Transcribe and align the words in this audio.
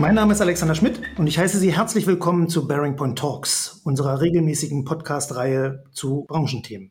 Mein 0.00 0.14
Name 0.14 0.32
ist 0.32 0.40
Alexander 0.40 0.74
Schmidt 0.74 0.98
und 1.18 1.26
ich 1.26 1.38
heiße 1.38 1.58
Sie 1.58 1.76
herzlich 1.76 2.06
willkommen 2.06 2.48
zu 2.48 2.66
Bearing 2.66 2.96
Point 2.96 3.18
Talks, 3.18 3.82
unserer 3.84 4.22
regelmäßigen 4.22 4.86
Podcast-Reihe 4.86 5.84
zu 5.92 6.24
Branchenthemen. 6.26 6.90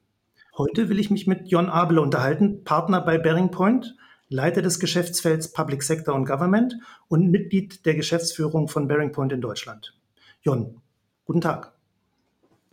Heute 0.55 0.89
will 0.89 0.99
ich 0.99 1.09
mich 1.09 1.25
mit 1.25 1.48
Jon 1.48 1.70
Abele 1.70 2.02
unterhalten, 2.02 2.63
Partner 2.63 3.02
bei 3.02 3.17
Bearing 3.17 3.49
Point, 3.49 3.95
Leiter 4.27 4.61
des 4.61 4.80
Geschäftsfelds 4.80 5.53
Public 5.53 5.81
Sector 5.81 6.13
und 6.13 6.25
Government 6.25 6.75
und 7.07 7.31
Mitglied 7.31 7.84
der 7.88 7.95
Geschäftsführung 7.95 8.67
von 8.67 8.88
Bearing 8.88 9.12
Point 9.12 9.34
in 9.34 9.41
Deutschland. 9.41 9.98
Jon, 10.44 10.80
guten 11.26 11.41
Tag. 11.41 11.73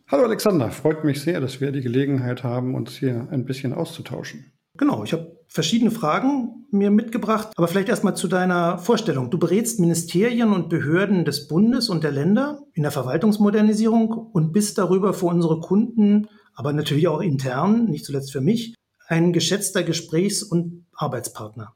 Hallo 0.07 0.25
Alexander, 0.25 0.71
freut 0.71 1.03
mich 1.03 1.23
sehr, 1.23 1.41
dass 1.41 1.63
wir 1.63 1.73
die 1.73 1.81
Gelegenheit 1.81 2.45
haben, 2.45 2.75
uns 2.75 2.95
hier 2.99 3.27
ein 3.31 3.47
bisschen 3.47 3.73
auszutauschen. 3.73 4.53
Genau, 4.77 5.03
ich 5.03 5.15
habe 5.15 5.36
verschiedene 5.49 5.91
Fragen 5.91 6.67
mir 6.71 6.91
mitgebracht, 6.91 7.49
aber 7.57 7.69
vielleicht 7.69 7.89
erstmal 7.89 8.17
zu 8.17 8.29
deiner 8.29 8.79
Vorstellung. 8.79 9.31
Du 9.31 9.39
berätst 9.39 9.81
Ministerien 9.81 10.53
und 10.53 10.69
Behörden 10.69 11.25
des 11.25 11.49
Bundes 11.49 11.89
und 11.89 12.05
der 12.05 12.13
Länder 12.13 12.63
in 12.75 12.83
der 12.83 12.93
Verwaltungsmodernisierung 12.93 14.11
und 14.11 14.53
bist 14.53 14.79
darüber 14.79 15.15
für 15.15 15.27
unsere 15.27 15.61
Kunden, 15.61 16.29
aber 16.55 16.73
natürlich 16.73 17.09
auch 17.09 17.21
intern, 17.21 17.87
nicht 17.87 18.05
zuletzt 18.05 18.33
für 18.33 18.41
mich, 18.41 18.75
ein 19.09 19.33
geschätzter 19.33 19.83
Gesprächs- 19.83 20.43
und 20.43 20.87
Arbeitspartner. 20.95 21.75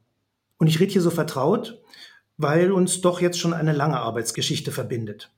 Und 0.57 0.67
ich 0.67 0.79
rede 0.79 0.91
hier 0.91 1.01
so 1.01 1.09
vertraut, 1.09 1.81
weil 2.37 2.71
uns 2.71 3.01
doch 3.01 3.21
jetzt 3.21 3.39
schon 3.39 3.53
eine 3.53 3.73
lange 3.73 3.99
Arbeitsgeschichte 3.99 4.71
verbindet. 4.71 5.31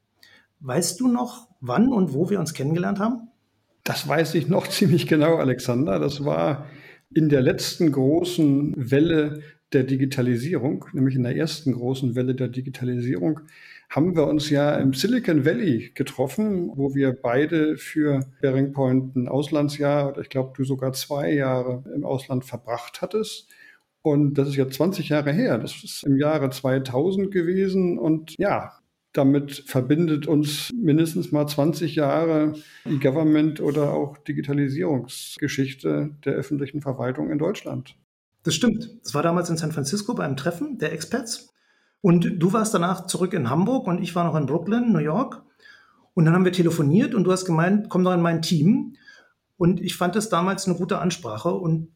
Weißt 0.59 0.99
du 0.99 1.07
noch, 1.07 1.47
wann 1.59 1.89
und 1.89 2.13
wo 2.13 2.29
wir 2.29 2.39
uns 2.39 2.53
kennengelernt 2.53 2.99
haben? 2.99 3.29
Das 3.83 4.07
weiß 4.07 4.35
ich 4.35 4.47
noch 4.47 4.67
ziemlich 4.69 5.07
genau, 5.07 5.35
Alexander. 5.35 5.99
Das 5.99 6.25
war 6.25 6.65
in 7.15 7.29
der 7.29 7.41
letzten 7.41 7.91
großen 7.91 8.73
Welle 8.77 9.41
der 9.73 9.83
Digitalisierung, 9.83 10.85
nämlich 10.93 11.15
in 11.15 11.23
der 11.23 11.35
ersten 11.35 11.73
großen 11.73 12.15
Welle 12.15 12.35
der 12.35 12.47
Digitalisierung, 12.47 13.41
haben 13.89 14.15
wir 14.15 14.27
uns 14.27 14.49
ja 14.49 14.75
im 14.75 14.93
Silicon 14.93 15.45
Valley 15.45 15.91
getroffen, 15.93 16.71
wo 16.75 16.95
wir 16.95 17.13
beide 17.13 17.77
für 17.77 18.21
Bearing 18.41 18.71
Point 18.71 19.15
ein 19.15 19.27
Auslandsjahr, 19.27 20.09
oder 20.09 20.21
ich 20.21 20.29
glaube, 20.29 20.53
du 20.55 20.63
sogar 20.63 20.93
zwei 20.93 21.33
Jahre 21.33 21.83
im 21.93 22.03
Ausland 22.03 22.45
verbracht 22.45 23.01
hattest. 23.01 23.49
Und 24.01 24.37
das 24.37 24.49
ist 24.49 24.55
ja 24.55 24.67
20 24.67 25.09
Jahre 25.09 25.31
her. 25.31 25.57
Das 25.59 25.83
ist 25.83 26.03
im 26.03 26.17
Jahre 26.17 26.49
2000 26.49 27.31
gewesen. 27.31 27.97
Und 27.99 28.35
ja, 28.37 28.73
damit 29.13 29.63
verbindet 29.67 30.27
uns 30.27 30.71
mindestens 30.73 31.31
mal 31.31 31.47
20 31.47 31.95
Jahre 31.95 32.53
E-Government 32.85 33.61
oder 33.61 33.93
auch 33.93 34.17
Digitalisierungsgeschichte 34.17 36.15
der 36.25 36.33
öffentlichen 36.33 36.81
Verwaltung 36.81 37.29
in 37.29 37.37
Deutschland. 37.37 37.95
Das 38.41 38.55
stimmt. 38.55 38.89
Das 39.03 39.13
war 39.13 39.23
damals 39.23 39.49
in 39.49 39.57
San 39.57 39.71
Francisco 39.71 40.15
beim 40.15 40.35
Treffen 40.35 40.79
der 40.79 40.91
Experts. 40.91 41.53
Und 42.01 42.41
du 42.41 42.51
warst 42.51 42.73
danach 42.73 43.07
zurück 43.07 43.33
in 43.33 43.49
Hamburg 43.49 43.87
und 43.87 44.01
ich 44.01 44.13
war 44.15 44.25
noch 44.25 44.35
in 44.35 44.47
Brooklyn, 44.47 44.91
New 44.91 44.99
York. 44.99 45.41
Und 46.15 46.25
dann 46.25 46.33
haben 46.33 46.43
wir 46.43 46.51
telefoniert 46.51 47.15
und 47.15 47.23
du 47.23 47.31
hast 47.31 47.45
gemeint, 47.45 47.89
komm 47.89 48.03
doch 48.03 48.13
in 48.13 48.21
mein 48.21 48.41
Team. 48.41 48.95
Und 49.57 49.79
ich 49.79 49.95
fand 49.95 50.15
es 50.15 50.27
damals 50.27 50.67
eine 50.67 50.75
gute 50.75 50.99
Ansprache 50.99 51.53
und 51.53 51.89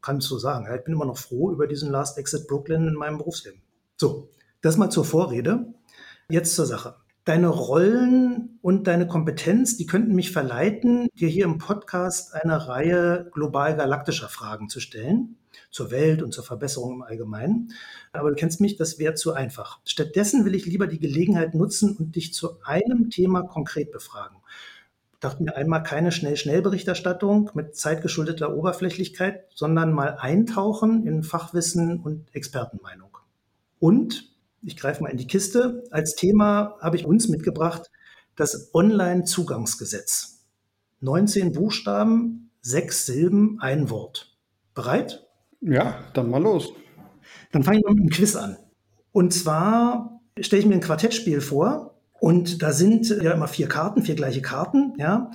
kann 0.00 0.16
es 0.16 0.24
so 0.24 0.38
sagen. 0.38 0.66
Ich 0.74 0.84
bin 0.84 0.94
immer 0.94 1.04
noch 1.04 1.18
froh 1.18 1.52
über 1.52 1.66
diesen 1.66 1.90
Last 1.90 2.18
Exit 2.18 2.48
Brooklyn 2.48 2.88
in 2.88 2.94
meinem 2.94 3.18
Berufsleben. 3.18 3.60
So, 3.96 4.30
das 4.62 4.76
mal 4.76 4.90
zur 4.90 5.04
Vorrede. 5.04 5.66
Jetzt 6.28 6.54
zur 6.54 6.66
Sache. 6.66 6.96
Deine 7.24 7.48
Rollen 7.48 8.58
und 8.62 8.88
deine 8.88 9.06
Kompetenz, 9.06 9.76
die 9.76 9.86
könnten 9.86 10.14
mich 10.14 10.32
verleiten, 10.32 11.08
dir 11.14 11.28
hier 11.28 11.44
im 11.44 11.58
Podcast 11.58 12.34
eine 12.34 12.66
Reihe 12.66 13.30
global 13.32 13.76
galaktischer 13.76 14.28
Fragen 14.28 14.68
zu 14.68 14.80
stellen, 14.80 15.36
zur 15.70 15.92
Welt 15.92 16.20
und 16.22 16.32
zur 16.32 16.42
Verbesserung 16.42 16.94
im 16.94 17.02
Allgemeinen. 17.02 17.72
Aber 18.12 18.30
du 18.30 18.34
kennst 18.34 18.60
mich, 18.60 18.76
das 18.76 18.98
wäre 18.98 19.14
zu 19.14 19.34
einfach. 19.34 19.78
Stattdessen 19.84 20.44
will 20.44 20.56
ich 20.56 20.66
lieber 20.66 20.88
die 20.88 20.98
Gelegenheit 20.98 21.54
nutzen 21.54 21.96
und 21.96 22.16
dich 22.16 22.34
zu 22.34 22.60
einem 22.64 23.10
Thema 23.10 23.42
konkret 23.42 23.92
befragen. 23.92 24.38
Dachte 25.20 25.44
mir 25.44 25.54
einmal 25.54 25.84
keine 25.84 26.10
Schnell-Schnell-Berichterstattung 26.10 27.50
mit 27.54 27.76
zeitgeschuldeter 27.76 28.56
Oberflächlichkeit, 28.56 29.44
sondern 29.54 29.92
mal 29.92 30.16
eintauchen 30.18 31.06
in 31.06 31.22
Fachwissen 31.22 32.00
und 32.00 32.34
Expertenmeinung. 32.34 33.18
Und 33.78 34.31
ich 34.62 34.76
greife 34.76 35.02
mal 35.02 35.10
in 35.10 35.16
die 35.16 35.26
Kiste. 35.26 35.84
Als 35.90 36.14
Thema 36.14 36.76
habe 36.80 36.96
ich 36.96 37.06
uns 37.06 37.28
mitgebracht 37.28 37.90
das 38.36 38.70
Online-Zugangsgesetz. 38.74 40.44
19 41.00 41.52
Buchstaben, 41.52 42.50
sechs 42.60 43.06
Silben, 43.06 43.58
ein 43.60 43.90
Wort. 43.90 44.36
Bereit? 44.74 45.26
Ja, 45.60 46.04
dann 46.14 46.30
mal 46.30 46.42
los. 46.42 46.72
Dann 47.50 47.62
fange 47.62 47.78
ich 47.78 47.84
mal 47.84 47.92
mit 47.92 48.00
einem 48.00 48.10
Quiz 48.10 48.36
an. 48.36 48.56
Und 49.12 49.34
zwar 49.34 50.20
stelle 50.40 50.62
ich 50.62 50.68
mir 50.68 50.74
ein 50.74 50.80
Quartettspiel 50.80 51.40
vor 51.40 52.00
und 52.20 52.62
da 52.62 52.72
sind 52.72 53.08
ja 53.08 53.32
immer 53.32 53.48
vier 53.48 53.68
Karten, 53.68 54.02
vier 54.02 54.14
gleiche 54.14 54.42
Karten, 54.42 54.94
ja. 54.96 55.30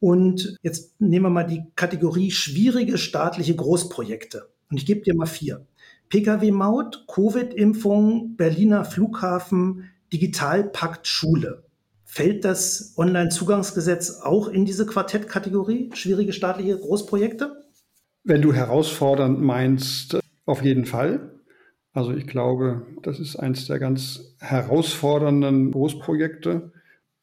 Und 0.00 0.56
jetzt 0.62 1.00
nehmen 1.00 1.26
wir 1.26 1.30
mal 1.30 1.44
die 1.44 1.62
Kategorie 1.76 2.32
schwierige 2.32 2.98
staatliche 2.98 3.54
Großprojekte. 3.54 4.48
Und 4.68 4.76
ich 4.76 4.84
gebe 4.84 5.02
dir 5.02 5.14
mal 5.14 5.26
vier. 5.26 5.64
Pkw-Maut, 6.12 7.06
Covid-Impfung, 7.08 8.36
Berliner 8.36 8.84
Flughafen, 8.84 9.84
Digitalpakt 10.12 11.06
Schule. 11.06 11.64
Fällt 12.04 12.44
das 12.44 12.92
Online-Zugangsgesetz 12.98 14.20
auch 14.20 14.48
in 14.48 14.66
diese 14.66 14.84
Quartettkategorie? 14.84 15.88
Schwierige 15.94 16.34
staatliche 16.34 16.76
Großprojekte? 16.76 17.64
Wenn 18.24 18.42
du 18.42 18.52
herausfordernd 18.52 19.40
meinst, 19.40 20.20
auf 20.44 20.62
jeden 20.62 20.84
Fall. 20.84 21.30
Also 21.94 22.12
ich 22.12 22.26
glaube, 22.26 22.86
das 23.02 23.18
ist 23.18 23.36
eines 23.36 23.66
der 23.66 23.78
ganz 23.78 24.36
herausfordernden 24.38 25.70
Großprojekte. 25.70 26.72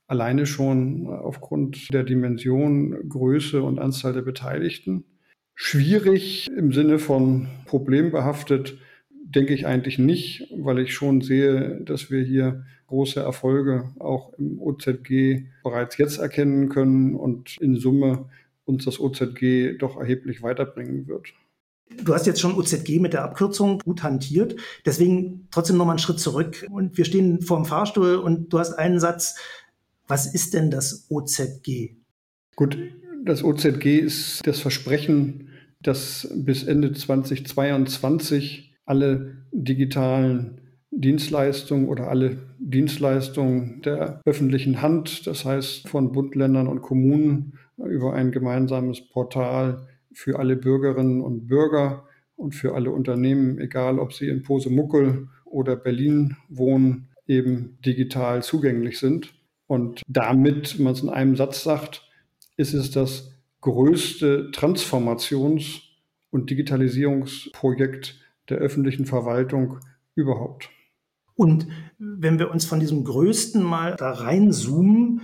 Alleine 0.08 0.48
schon 0.48 1.06
aufgrund 1.06 1.94
der 1.94 2.02
Dimension, 2.02 3.08
Größe 3.08 3.62
und 3.62 3.78
Anzahl 3.78 4.14
der 4.14 4.24
Beteiligten. 4.24 5.04
Schwierig 5.62 6.50
im 6.56 6.72
Sinne 6.72 7.00
von 7.00 7.50
problembehaftet 7.66 8.78
denke 9.12 9.54
ich 9.54 9.68
eigentlich 9.68 10.00
nicht, 10.00 10.48
weil 10.58 10.80
ich 10.80 10.94
schon 10.94 11.20
sehe, 11.20 11.82
dass 11.82 12.10
wir 12.10 12.24
hier 12.24 12.64
große 12.88 13.20
Erfolge 13.20 13.92
auch 14.00 14.32
im 14.40 14.62
OZG 14.62 15.48
bereits 15.62 15.98
jetzt 15.98 16.18
erkennen 16.18 16.70
können 16.70 17.14
und 17.14 17.58
in 17.60 17.76
Summe 17.76 18.30
uns 18.64 18.86
das 18.86 19.02
OZG 19.02 19.78
doch 19.78 19.98
erheblich 19.98 20.42
weiterbringen 20.42 21.10
wird. 21.10 21.34
Du 22.06 22.14
hast 22.14 22.26
jetzt 22.26 22.40
schon 22.40 22.56
OZG 22.56 23.02
mit 23.02 23.12
der 23.12 23.26
Abkürzung 23.26 23.80
gut 23.80 24.02
hantiert. 24.02 24.56
Deswegen 24.86 25.50
trotzdem 25.52 25.76
noch 25.76 25.86
mal 25.86 25.92
einen 25.92 26.00
Schritt 26.00 26.22
zurück. 26.22 26.66
Und 26.72 26.98
wir 26.98 27.04
stehen 27.04 27.42
vor 27.42 27.58
dem 27.58 27.66
Fahrstuhl 27.66 28.16
und 28.16 28.54
du 28.54 28.60
hast 28.60 28.76
einen 28.76 29.02
Satz. 29.02 29.36
Was 30.08 30.34
ist 30.34 30.54
denn 30.54 30.72
das 30.72 31.08
OZG? 31.10 31.98
Gut, 32.56 32.78
das 33.26 33.44
OZG 33.44 34.00
ist 34.00 34.48
das 34.48 34.62
Versprechen 34.62 35.49
dass 35.82 36.32
bis 36.36 36.64
Ende 36.64 36.92
2022 36.92 38.76
alle 38.86 39.38
digitalen 39.52 40.62
Dienstleistungen 40.92 41.88
oder 41.88 42.10
alle 42.10 42.38
Dienstleistungen 42.60 43.82
der 43.84 44.22
öffentlichen 44.26 44.82
Hand, 44.82 45.28
das 45.28 45.46
heißt 45.46 45.88
von 45.88 46.12
Bund, 46.12 46.36
Ländern 46.36 46.68
und 46.68 46.82
Kommunen, 46.82 47.54
über 47.78 48.14
ein 48.14 48.32
gemeinsames 48.32 49.08
Portal 49.10 49.88
für 50.12 50.40
alle 50.40 50.56
Bürgerinnen 50.56 51.22
und 51.22 51.48
Bürger 51.48 52.06
und 52.36 52.56
für 52.56 52.74
alle 52.74 52.92
Unternehmen, 52.92 53.60
egal 53.60 54.00
ob 54.00 54.14
sie 54.14 54.28
in 54.28 54.44
Posemuckel 54.44 55.28
oder 55.46 55.76
Berlin 55.76 56.36
wohnen, 56.50 57.10
eben 57.28 57.78
digital 57.86 58.42
zugänglich 58.44 59.00
sind. 59.00 59.34
Und 59.68 60.02
damit, 60.08 60.78
wenn 60.78 60.86
man 60.86 60.94
es 60.94 61.04
in 61.04 61.10
einem 61.10 61.36
Satz 61.36 61.64
sagt, 61.64 62.10
ist 62.58 62.74
es 62.74 62.92
das 62.92 63.39
größte 63.62 64.52
Transformations- 64.52 65.82
und 66.32 66.50
Digitalisierungsprojekt 66.50 68.20
der 68.50 68.58
öffentlichen 68.58 69.06
Verwaltung 69.06 69.80
überhaupt. 70.16 70.70
Und 71.36 71.68
wenn 71.98 72.40
wir 72.40 72.52
uns 72.52 72.66
von 72.66 72.80
diesem 72.80 73.04
größten 73.04 73.64
mal 73.64 73.96
da 73.98 74.12
reinzoomen, 74.12 75.22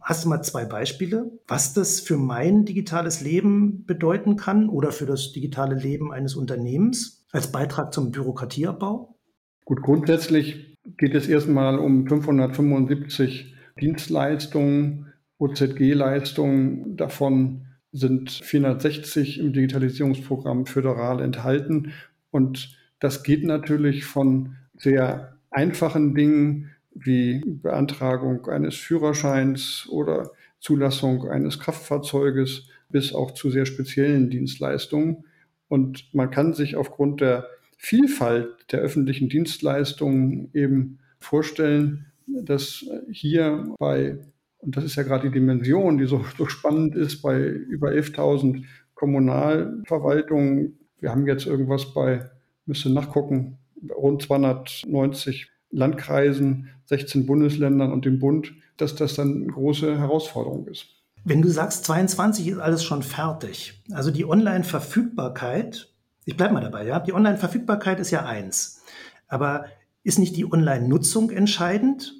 hast 0.00 0.24
du 0.24 0.28
mal 0.28 0.42
zwei 0.42 0.66
Beispiele, 0.66 1.30
was 1.48 1.72
das 1.72 2.00
für 2.00 2.18
mein 2.18 2.66
digitales 2.66 3.22
Leben 3.22 3.86
bedeuten 3.86 4.36
kann 4.36 4.68
oder 4.68 4.92
für 4.92 5.06
das 5.06 5.32
digitale 5.32 5.74
Leben 5.74 6.12
eines 6.12 6.34
Unternehmens 6.34 7.24
als 7.32 7.50
Beitrag 7.50 7.94
zum 7.94 8.12
Bürokratieabbau? 8.12 9.16
Gut, 9.64 9.80
grundsätzlich 9.80 10.76
geht 10.98 11.14
es 11.14 11.26
erstmal 11.26 11.78
um 11.78 12.06
575 12.06 13.54
Dienstleistungen, 13.80 15.12
OZG-Leistungen, 15.38 16.96
davon 16.96 17.66
sind 17.94 18.30
460 18.30 19.38
im 19.38 19.52
Digitalisierungsprogramm 19.52 20.66
föderal 20.66 21.22
enthalten. 21.22 21.92
Und 22.30 22.76
das 22.98 23.22
geht 23.22 23.44
natürlich 23.44 24.04
von 24.04 24.56
sehr 24.76 25.38
einfachen 25.50 26.14
Dingen 26.14 26.70
wie 26.94 27.40
Beantragung 27.44 28.46
eines 28.48 28.74
Führerscheins 28.74 29.86
oder 29.88 30.32
Zulassung 30.60 31.28
eines 31.28 31.60
Kraftfahrzeuges 31.60 32.68
bis 32.88 33.14
auch 33.14 33.30
zu 33.30 33.50
sehr 33.50 33.66
speziellen 33.66 34.28
Dienstleistungen. 34.28 35.24
Und 35.68 36.12
man 36.12 36.30
kann 36.30 36.52
sich 36.52 36.76
aufgrund 36.76 37.20
der 37.20 37.46
Vielfalt 37.76 38.48
der 38.72 38.80
öffentlichen 38.80 39.28
Dienstleistungen 39.28 40.50
eben 40.52 40.98
vorstellen, 41.18 42.06
dass 42.26 42.84
hier 43.10 43.74
bei, 43.78 44.18
und 44.64 44.76
das 44.76 44.84
ist 44.84 44.96
ja 44.96 45.02
gerade 45.02 45.28
die 45.28 45.34
Dimension, 45.34 45.98
die 45.98 46.06
so, 46.06 46.24
so 46.38 46.46
spannend 46.46 46.96
ist, 46.96 47.22
bei 47.22 47.38
über 47.38 47.90
11.000 47.90 48.64
Kommunalverwaltungen, 48.94 50.78
wir 51.00 51.10
haben 51.10 51.26
jetzt 51.26 51.46
irgendwas 51.46 51.92
bei, 51.92 52.30
müsste 52.64 52.90
nachgucken, 52.90 53.58
rund 53.94 54.22
290 54.22 55.50
Landkreisen, 55.70 56.70
16 56.86 57.26
Bundesländern 57.26 57.92
und 57.92 58.04
dem 58.04 58.18
Bund, 58.18 58.52
dass 58.76 58.94
das 58.94 59.14
dann 59.14 59.42
eine 59.42 59.46
große 59.46 59.98
Herausforderung 59.98 60.66
ist. 60.68 60.86
Wenn 61.24 61.42
du 61.42 61.48
sagst, 61.48 61.84
22 61.84 62.48
ist 62.48 62.58
alles 62.58 62.84
schon 62.84 63.02
fertig, 63.02 63.82
also 63.92 64.10
die 64.10 64.24
Online-Verfügbarkeit, 64.24 65.90
ich 66.24 66.36
bleibe 66.36 66.54
mal 66.54 66.60
dabei, 66.60 66.86
ja, 66.86 67.00
die 67.00 67.12
Online-Verfügbarkeit 67.12 67.98
ist 67.98 68.10
ja 68.10 68.24
eins, 68.24 68.82
aber 69.26 69.66
ist 70.02 70.18
nicht 70.18 70.36
die 70.36 70.50
Online-Nutzung 70.50 71.30
entscheidend? 71.30 72.14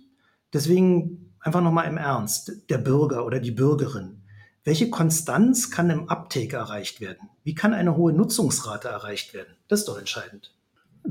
Deswegen 0.52 1.24
einfach 1.44 1.61
nochmal 1.61 1.88
im 1.88 1.99
Ernst, 1.99 2.70
der 2.70 2.79
Bürger 2.79 3.25
oder 3.25 3.38
die 3.38 3.50
Bürgerin. 3.50 4.23
Welche 4.64 4.88
Konstanz 4.88 5.70
kann 5.70 5.91
im 5.91 6.08
Uptake 6.08 6.56
erreicht 6.56 7.00
werden? 7.00 7.29
Wie 7.44 7.55
kann 7.55 7.75
eine 7.75 7.96
hohe 7.96 8.14
Nutzungsrate 8.14 8.88
erreicht 8.88 9.35
werden? 9.35 9.55
Das 9.69 9.81
ist 9.81 9.88
doch 9.88 9.99
entscheidend. 9.99 10.55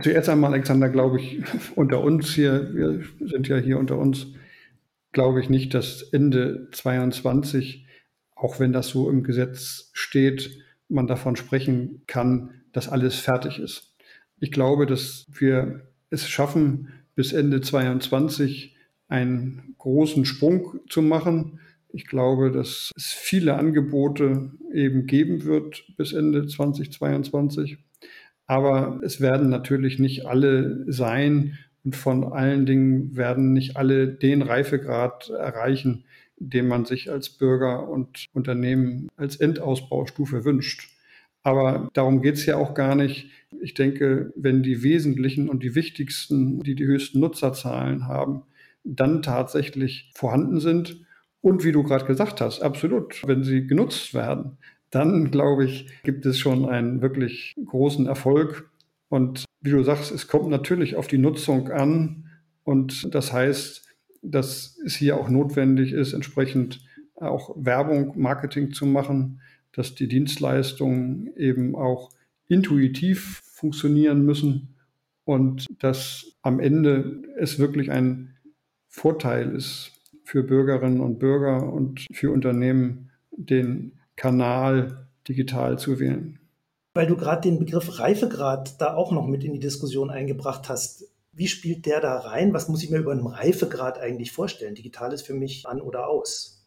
Zuerst 0.01 0.27
einmal, 0.27 0.53
Alexander, 0.53 0.89
glaube 0.89 1.21
ich, 1.21 1.43
unter 1.75 2.01
uns 2.01 2.33
hier, 2.33 2.73
wir 2.73 3.03
sind 3.19 3.47
ja 3.47 3.57
hier 3.57 3.77
unter 3.77 3.97
uns, 3.99 4.25
glaube 5.11 5.39
ich 5.39 5.49
nicht, 5.49 5.75
dass 5.75 6.01
Ende 6.01 6.67
22, 6.71 7.85
auch 8.35 8.59
wenn 8.59 8.73
das 8.73 8.87
so 8.87 9.07
im 9.07 9.23
Gesetz 9.23 9.91
steht, 9.93 10.49
man 10.89 11.05
davon 11.05 11.35
sprechen 11.35 12.01
kann, 12.07 12.61
dass 12.71 12.89
alles 12.89 13.19
fertig 13.19 13.59
ist. 13.59 13.93
Ich 14.39 14.51
glaube, 14.51 14.87
dass 14.87 15.27
wir 15.29 15.87
es 16.09 16.27
schaffen, 16.27 16.91
bis 17.13 17.31
Ende 17.31 17.61
22 17.61 18.72
einen 19.13 19.75
großen 19.77 20.25
Sprung 20.25 20.79
zu 20.89 21.03
machen. 21.03 21.59
Ich 21.89 22.07
glaube, 22.07 22.51
dass 22.51 22.91
es 22.95 23.11
viele 23.11 23.53
Angebote 23.55 24.51
eben 24.73 25.05
geben 25.05 25.43
wird 25.43 25.85
bis 25.97 26.13
Ende 26.13 26.47
2022. 26.47 27.77
Aber 28.47 28.99
es 29.03 29.21
werden 29.21 29.49
natürlich 29.49 29.99
nicht 29.99 30.25
alle 30.25 30.91
sein 30.91 31.59
und 31.85 31.95
von 31.95 32.23
allen 32.23 32.65
Dingen 32.65 33.15
werden 33.15 33.53
nicht 33.53 33.77
alle 33.77 34.07
den 34.07 34.41
Reifegrad 34.41 35.29
erreichen, 35.29 36.05
den 36.37 36.67
man 36.67 36.85
sich 36.85 37.11
als 37.11 37.29
Bürger 37.29 37.87
und 37.87 38.25
Unternehmen 38.33 39.09
als 39.15 39.35
Endausbaustufe 39.35 40.43
wünscht. 40.43 40.89
Aber 41.43 41.91
darum 41.93 42.23
geht 42.23 42.35
es 42.35 42.47
ja 42.47 42.57
auch 42.57 42.73
gar 42.73 42.95
nicht. 42.95 43.29
Ich 43.61 43.75
denke, 43.75 44.33
wenn 44.35 44.63
die 44.63 44.81
wesentlichen 44.81 45.49
und 45.49 45.61
die 45.61 45.75
wichtigsten, 45.75 46.63
die 46.63 46.73
die 46.73 46.85
höchsten 46.85 47.19
Nutzerzahlen 47.19 48.07
haben, 48.07 48.43
dann 48.83 49.21
tatsächlich 49.21 50.11
vorhanden 50.15 50.59
sind 50.59 51.05
und 51.41 51.63
wie 51.63 51.71
du 51.71 51.83
gerade 51.83 52.05
gesagt 52.05 52.41
hast, 52.41 52.61
absolut, 52.61 53.21
wenn 53.27 53.43
sie 53.43 53.67
genutzt 53.67 54.13
werden, 54.13 54.57
dann 54.89 55.31
glaube 55.31 55.65
ich, 55.65 55.87
gibt 56.03 56.25
es 56.25 56.39
schon 56.39 56.65
einen 56.67 57.01
wirklich 57.01 57.53
großen 57.65 58.05
Erfolg. 58.05 58.69
Und 59.09 59.45
wie 59.61 59.71
du 59.71 59.83
sagst, 59.83 60.11
es 60.11 60.27
kommt 60.27 60.49
natürlich 60.49 60.95
auf 60.95 61.07
die 61.07 61.17
Nutzung 61.17 61.69
an. 61.71 62.29
Und 62.63 63.13
das 63.13 63.33
heißt, 63.33 63.83
dass 64.21 64.77
es 64.85 64.95
hier 64.95 65.17
auch 65.17 65.29
notwendig 65.29 65.91
ist, 65.91 66.13
entsprechend 66.13 66.79
auch 67.15 67.55
Werbung, 67.57 68.13
Marketing 68.15 68.71
zu 68.71 68.85
machen, 68.85 69.41
dass 69.73 69.95
die 69.95 70.07
Dienstleistungen 70.07 71.35
eben 71.35 71.75
auch 71.75 72.11
intuitiv 72.47 73.41
funktionieren 73.45 74.23
müssen 74.23 74.75
und 75.25 75.65
dass 75.81 76.37
am 76.41 76.59
Ende 76.59 77.23
es 77.37 77.59
wirklich 77.59 77.91
ein 77.91 78.32
Vorteil 78.93 79.55
ist 79.55 79.91
für 80.23 80.43
Bürgerinnen 80.43 81.01
und 81.01 81.17
Bürger 81.17 81.73
und 81.73 82.05
für 82.11 82.31
Unternehmen, 82.31 83.09
den 83.31 83.93
Kanal 84.15 85.07
digital 85.27 85.79
zu 85.79 85.99
wählen. 85.99 86.39
Weil 86.93 87.07
du 87.07 87.17
gerade 87.17 87.41
den 87.41 87.57
Begriff 87.57 87.99
Reifegrad 87.99 88.79
da 88.79 88.93
auch 88.93 89.11
noch 89.11 89.25
mit 89.25 89.43
in 89.43 89.53
die 89.53 89.59
Diskussion 89.59 90.11
eingebracht 90.11 90.69
hast. 90.69 91.09
Wie 91.31 91.47
spielt 91.47 91.87
der 91.87 92.01
da 92.01 92.19
rein? 92.19 92.53
Was 92.53 92.69
muss 92.69 92.83
ich 92.83 92.91
mir 92.91 92.99
über 92.99 93.11
einen 93.11 93.25
Reifegrad 93.25 93.99
eigentlich 93.99 94.31
vorstellen? 94.31 94.75
Digital 94.75 95.11
ist 95.11 95.25
für 95.25 95.33
mich 95.33 95.65
an 95.67 95.81
oder 95.81 96.07
aus. 96.07 96.63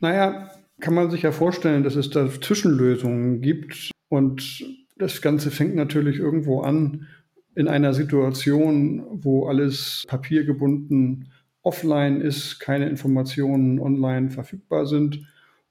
Naja, 0.00 0.50
kann 0.80 0.94
man 0.94 1.10
sich 1.10 1.20
ja 1.20 1.32
vorstellen, 1.32 1.84
dass 1.84 1.96
es 1.96 2.08
da 2.08 2.30
Zwischenlösungen 2.30 3.42
gibt. 3.42 3.90
Und 4.08 4.64
das 4.96 5.20
Ganze 5.20 5.50
fängt 5.50 5.74
natürlich 5.74 6.16
irgendwo 6.18 6.62
an 6.62 7.06
in 7.54 7.68
einer 7.68 7.92
Situation, 7.92 9.04
wo 9.10 9.48
alles 9.48 10.04
papiergebunden 10.08 11.30
offline 11.68 12.22
ist, 12.22 12.60
keine 12.60 12.88
Informationen 12.88 13.78
online 13.78 14.30
verfügbar 14.30 14.86
sind. 14.86 15.28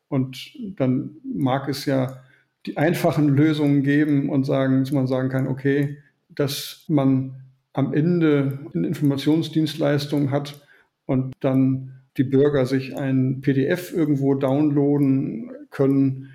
Und 0.10 0.56
dann 0.78 1.18
mag 1.24 1.68
es 1.68 1.86
ja 1.86 2.22
die 2.68 2.78
einfachen 2.78 3.30
Lösungen 3.30 3.82
geben 3.82 4.30
und 4.30 4.46
sagen, 4.46 4.82
dass 4.82 4.92
man 4.92 5.08
sagen 5.08 5.30
kann, 5.30 5.48
okay, 5.48 5.98
dass 6.30 6.86
man 6.88 7.42
am 7.74 7.94
Ende 7.94 8.60
eine 8.76 8.88
Informationsdienstleistung 8.88 10.30
hat 10.30 10.62
und 11.08 11.34
dann 11.40 11.94
die 12.18 12.24
Bürger 12.24 12.68
sich 12.68 12.96
ein 12.96 13.42
PDF 13.42 13.92
irgendwo 13.92 14.36
downloaden 14.36 15.52
können. 15.72 16.30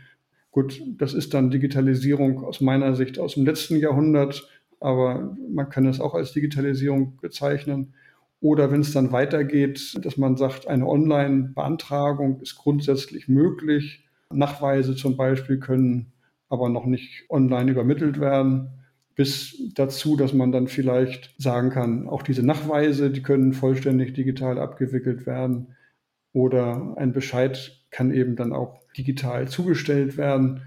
Gut, 0.50 0.82
das 0.98 1.14
ist 1.14 1.34
dann 1.34 1.50
Digitalisierung 1.50 2.44
aus 2.44 2.60
meiner 2.60 2.96
Sicht 2.96 3.18
aus 3.18 3.34
dem 3.34 3.44
letzten 3.44 3.76
Jahrhundert, 3.76 4.48
aber 4.80 5.36
man 5.48 5.68
kann 5.68 5.86
es 5.86 6.00
auch 6.00 6.14
als 6.14 6.32
Digitalisierung 6.32 7.18
bezeichnen. 7.20 7.94
Oder 8.42 8.70
wenn 8.70 8.80
es 8.80 8.92
dann 8.92 9.12
weitergeht, 9.12 10.04
dass 10.04 10.18
man 10.18 10.36
sagt, 10.36 10.66
eine 10.66 10.86
Online-Beantragung 10.86 12.40
ist 12.42 12.56
grundsätzlich 12.56 13.28
möglich. 13.28 14.04
Nachweise 14.30 14.96
zum 14.96 15.16
Beispiel 15.16 15.58
können 15.58 16.12
aber 16.48 16.68
noch 16.68 16.84
nicht 16.84 17.24
online 17.30 17.70
übermittelt 17.70 18.20
werden 18.20 18.68
bis 19.14 19.72
dazu, 19.74 20.16
dass 20.16 20.32
man 20.32 20.52
dann 20.52 20.68
vielleicht 20.68 21.34
sagen 21.38 21.70
kann, 21.70 22.08
auch 22.08 22.22
diese 22.22 22.44
Nachweise, 22.44 23.10
die 23.10 23.22
können 23.22 23.52
vollständig 23.52 24.14
digital 24.14 24.58
abgewickelt 24.58 25.26
werden 25.26 25.76
oder 26.32 26.94
ein 26.96 27.12
Bescheid 27.12 27.78
kann 27.90 28.12
eben 28.12 28.36
dann 28.36 28.52
auch 28.52 28.80
digital 28.96 29.48
zugestellt 29.48 30.16
werden. 30.16 30.62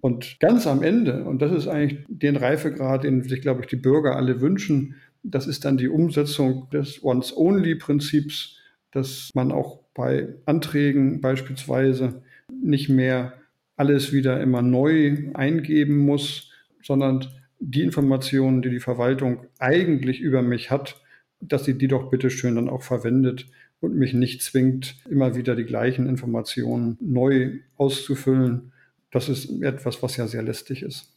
Und 0.00 0.38
ganz 0.40 0.66
am 0.66 0.82
Ende, 0.82 1.24
und 1.24 1.40
das 1.40 1.52
ist 1.52 1.68
eigentlich 1.68 2.04
den 2.08 2.36
Reifegrad, 2.36 3.04
den 3.04 3.22
sich, 3.22 3.40
glaube 3.40 3.62
ich, 3.62 3.68
die 3.68 3.76
Bürger 3.76 4.16
alle 4.16 4.40
wünschen, 4.40 4.96
das 5.24 5.46
ist 5.46 5.64
dann 5.64 5.78
die 5.78 5.88
Umsetzung 5.88 6.68
des 6.70 7.02
Once-Only-Prinzips, 7.02 8.58
dass 8.92 9.30
man 9.34 9.50
auch 9.50 9.80
bei 9.94 10.28
Anträgen 10.44 11.20
beispielsweise 11.20 12.22
nicht 12.62 12.88
mehr 12.88 13.32
alles 13.76 14.12
wieder 14.12 14.40
immer 14.40 14.62
neu 14.62 15.30
eingeben 15.34 15.96
muss, 15.96 16.50
sondern 16.82 17.26
die 17.58 17.82
Informationen, 17.82 18.60
die 18.62 18.70
die 18.70 18.80
Verwaltung 18.80 19.46
eigentlich 19.58 20.20
über 20.20 20.42
mich 20.42 20.70
hat, 20.70 21.00
dass 21.40 21.64
sie 21.64 21.76
die 21.76 21.88
doch 21.88 22.10
bitteschön 22.10 22.56
dann 22.56 22.68
auch 22.68 22.82
verwendet 22.82 23.46
und 23.80 23.96
mich 23.96 24.12
nicht 24.12 24.42
zwingt, 24.42 24.96
immer 25.08 25.34
wieder 25.34 25.56
die 25.56 25.64
gleichen 25.64 26.08
Informationen 26.08 26.98
neu 27.00 27.60
auszufüllen. 27.76 28.72
Das 29.10 29.28
ist 29.28 29.50
etwas, 29.62 30.02
was 30.02 30.16
ja 30.16 30.26
sehr 30.26 30.42
lästig 30.42 30.82
ist. 30.82 31.13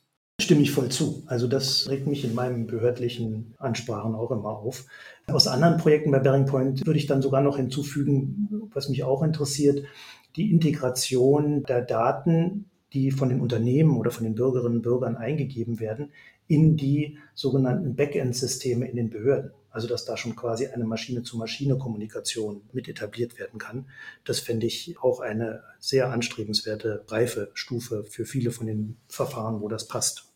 Stimme 0.48 0.62
ich 0.62 0.72
voll 0.72 0.88
zu. 0.88 1.24
Also 1.26 1.46
das 1.46 1.90
regt 1.90 2.08
mich 2.08 2.24
in 2.24 2.34
meinen 2.34 2.68
behördlichen 2.68 3.54
Ansprachen 3.58 4.16
auch 4.16 4.32
immer 4.32 4.48
auf. 4.48 4.86
Aus 5.28 5.46
anderen 5.46 5.76
Projekten 5.76 6.10
bei 6.10 6.20
Bearing 6.20 6.46
Point 6.46 6.88
würde 6.88 6.98
ich 6.98 7.06
dann 7.06 7.22
sogar 7.22 7.42
noch 7.42 7.58
hinzufügen, 7.58 8.70
was 8.74 8.88
mich 8.88 9.04
auch 9.04 9.24
interessiert, 9.24 9.84
die 10.38 10.50
Integration 10.50 11.64
der 11.64 11.82
Daten, 11.82 12.70
die 12.94 13.12
von 13.12 13.28
den 13.28 13.42
Unternehmen 13.42 13.98
oder 13.98 14.10
von 14.10 14.24
den 14.24 14.36
Bürgerinnen 14.36 14.78
und 14.78 14.84
Bürgern 14.84 15.18
eingegeben 15.18 15.82
werden, 15.82 16.14
in 16.48 16.78
die 16.78 17.18
sogenannten 17.36 17.98
Backend-Systeme 17.98 18.88
in 18.90 18.96
den 18.96 19.10
Behörden. 19.10 19.52
Also 19.70 19.90
dass 19.90 20.06
da 20.06 20.16
schon 20.16 20.38
quasi 20.38 20.68
eine 20.68 20.86
Maschine-zu-Maschine-Kommunikation 20.86 22.62
mit 22.72 22.88
etabliert 22.88 23.38
werden 23.38 23.60
kann. 23.60 23.88
Das 24.24 24.40
fände 24.40 24.66
ich 24.66 24.96
auch 25.02 25.20
eine 25.20 25.62
sehr 25.82 26.10
anstrebenswerte 26.10 27.04
Reifestufe 27.10 28.06
für 28.06 28.24
viele 28.24 28.52
von 28.52 28.66
den 28.66 28.96
Verfahren, 29.10 29.60
wo 29.60 29.68
das 29.68 29.90
passt. 29.90 30.27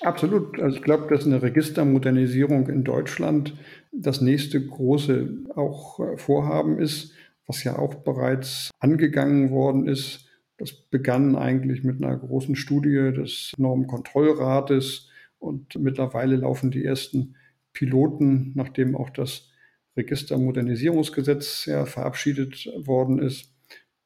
Absolut. 0.00 0.58
Also 0.60 0.76
ich 0.76 0.82
glaube, 0.82 1.08
dass 1.08 1.26
eine 1.26 1.42
Registermodernisierung 1.42 2.68
in 2.68 2.84
Deutschland 2.84 3.56
das 3.92 4.20
nächste 4.20 4.64
große 4.64 5.28
auch 5.54 6.00
äh, 6.00 6.16
Vorhaben 6.16 6.78
ist, 6.78 7.12
was 7.46 7.64
ja 7.64 7.78
auch 7.78 7.96
bereits 7.96 8.70
angegangen 8.78 9.50
worden 9.50 9.86
ist. 9.86 10.26
Das 10.56 10.72
begann 10.72 11.36
eigentlich 11.36 11.84
mit 11.84 12.02
einer 12.02 12.16
großen 12.16 12.54
Studie 12.54 13.12
des 13.12 13.52
Normkontrollrates 13.58 15.08
und 15.38 15.78
mittlerweile 15.78 16.36
laufen 16.36 16.70
die 16.70 16.84
ersten 16.84 17.34
Piloten, 17.72 18.52
nachdem 18.54 18.94
auch 18.94 19.10
das 19.10 19.50
Registermodernisierungsgesetz 19.96 21.66
ja 21.66 21.86
verabschiedet 21.86 22.70
worden 22.76 23.18
ist. 23.18 23.52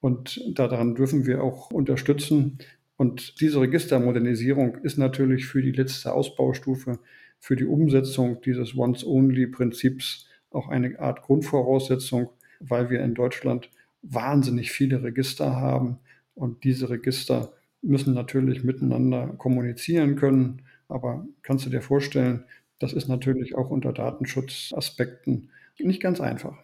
Und 0.01 0.41
daran 0.59 0.95
dürfen 0.95 1.27
wir 1.27 1.43
auch 1.43 1.71
unterstützen. 1.71 2.59
Und 2.97 3.41
diese 3.41 3.61
Registermodernisierung 3.61 4.77
ist 4.79 4.99
natürlich 4.99 5.47
für 5.47 5.63
die 5.63 5.73
letzte 5.73 6.13
Ausbaustufe, 6.13 6.99
für 7.41 7.57
die 7.57 7.67
Umsetzung 7.67 8.41
dieses 8.41 8.77
Once-Only-Prinzips 8.77 10.29
auch 10.51 10.69
eine 10.69 10.99
Art 11.01 11.23
Grundvoraussetzung, 11.23 12.31
weil 12.61 12.91
wir 12.91 13.01
in 13.01 13.15
Deutschland 13.15 13.71
wahnsinnig 14.03 14.71
viele 14.71 15.03
Register 15.03 15.57
haben 15.57 15.99
und 16.35 16.65
diese 16.65 16.91
Register 16.91 17.53
müssen 17.83 18.15
natürlich 18.15 18.65
miteinander 18.65 19.35
kommunizieren 19.39 20.17
können. 20.17 20.63
Aber 20.89 21.27
kannst 21.43 21.67
du 21.67 21.71
dir 21.71 21.83
vorstellen, 21.83 22.45
das 22.79 22.93
ist 22.93 23.09
natürlich 23.09 23.55
auch 23.55 23.71
unter 23.71 23.93
Datenschutzaspekten 23.93 25.51
nicht 25.79 26.01
ganz 26.01 26.21
einfach. 26.21 26.57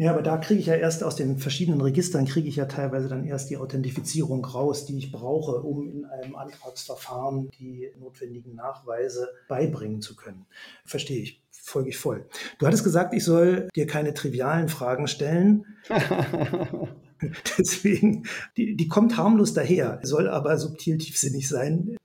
Ja, 0.00 0.12
aber 0.12 0.22
da 0.22 0.38
kriege 0.38 0.60
ich 0.60 0.66
ja 0.66 0.76
erst 0.76 1.02
aus 1.02 1.16
den 1.16 1.38
verschiedenen 1.38 1.80
Registern, 1.80 2.24
kriege 2.24 2.48
ich 2.48 2.54
ja 2.54 2.66
teilweise 2.66 3.08
dann 3.08 3.24
erst 3.24 3.50
die 3.50 3.56
Authentifizierung 3.56 4.44
raus, 4.44 4.86
die 4.86 4.96
ich 4.96 5.10
brauche, 5.10 5.60
um 5.60 5.88
in 5.88 6.04
einem 6.04 6.36
Antragsverfahren 6.36 7.50
die 7.58 7.90
notwendigen 7.98 8.54
Nachweise 8.54 9.28
beibringen 9.48 10.00
zu 10.00 10.14
können. 10.14 10.46
Verstehe 10.84 11.20
ich, 11.20 11.42
folge 11.50 11.88
ich 11.88 11.96
voll. 11.96 12.26
Du 12.60 12.66
hattest 12.66 12.84
gesagt, 12.84 13.12
ich 13.12 13.24
soll 13.24 13.68
dir 13.74 13.88
keine 13.88 14.14
trivialen 14.14 14.68
Fragen 14.68 15.08
stellen. 15.08 15.66
Deswegen, 17.58 18.24
die, 18.56 18.76
die 18.76 18.88
kommt 18.88 19.16
harmlos 19.16 19.54
daher, 19.54 20.00
soll 20.02 20.28
aber 20.28 20.58
subtil 20.58 20.98
tiefsinnig 20.98 21.48
sein. 21.48 21.96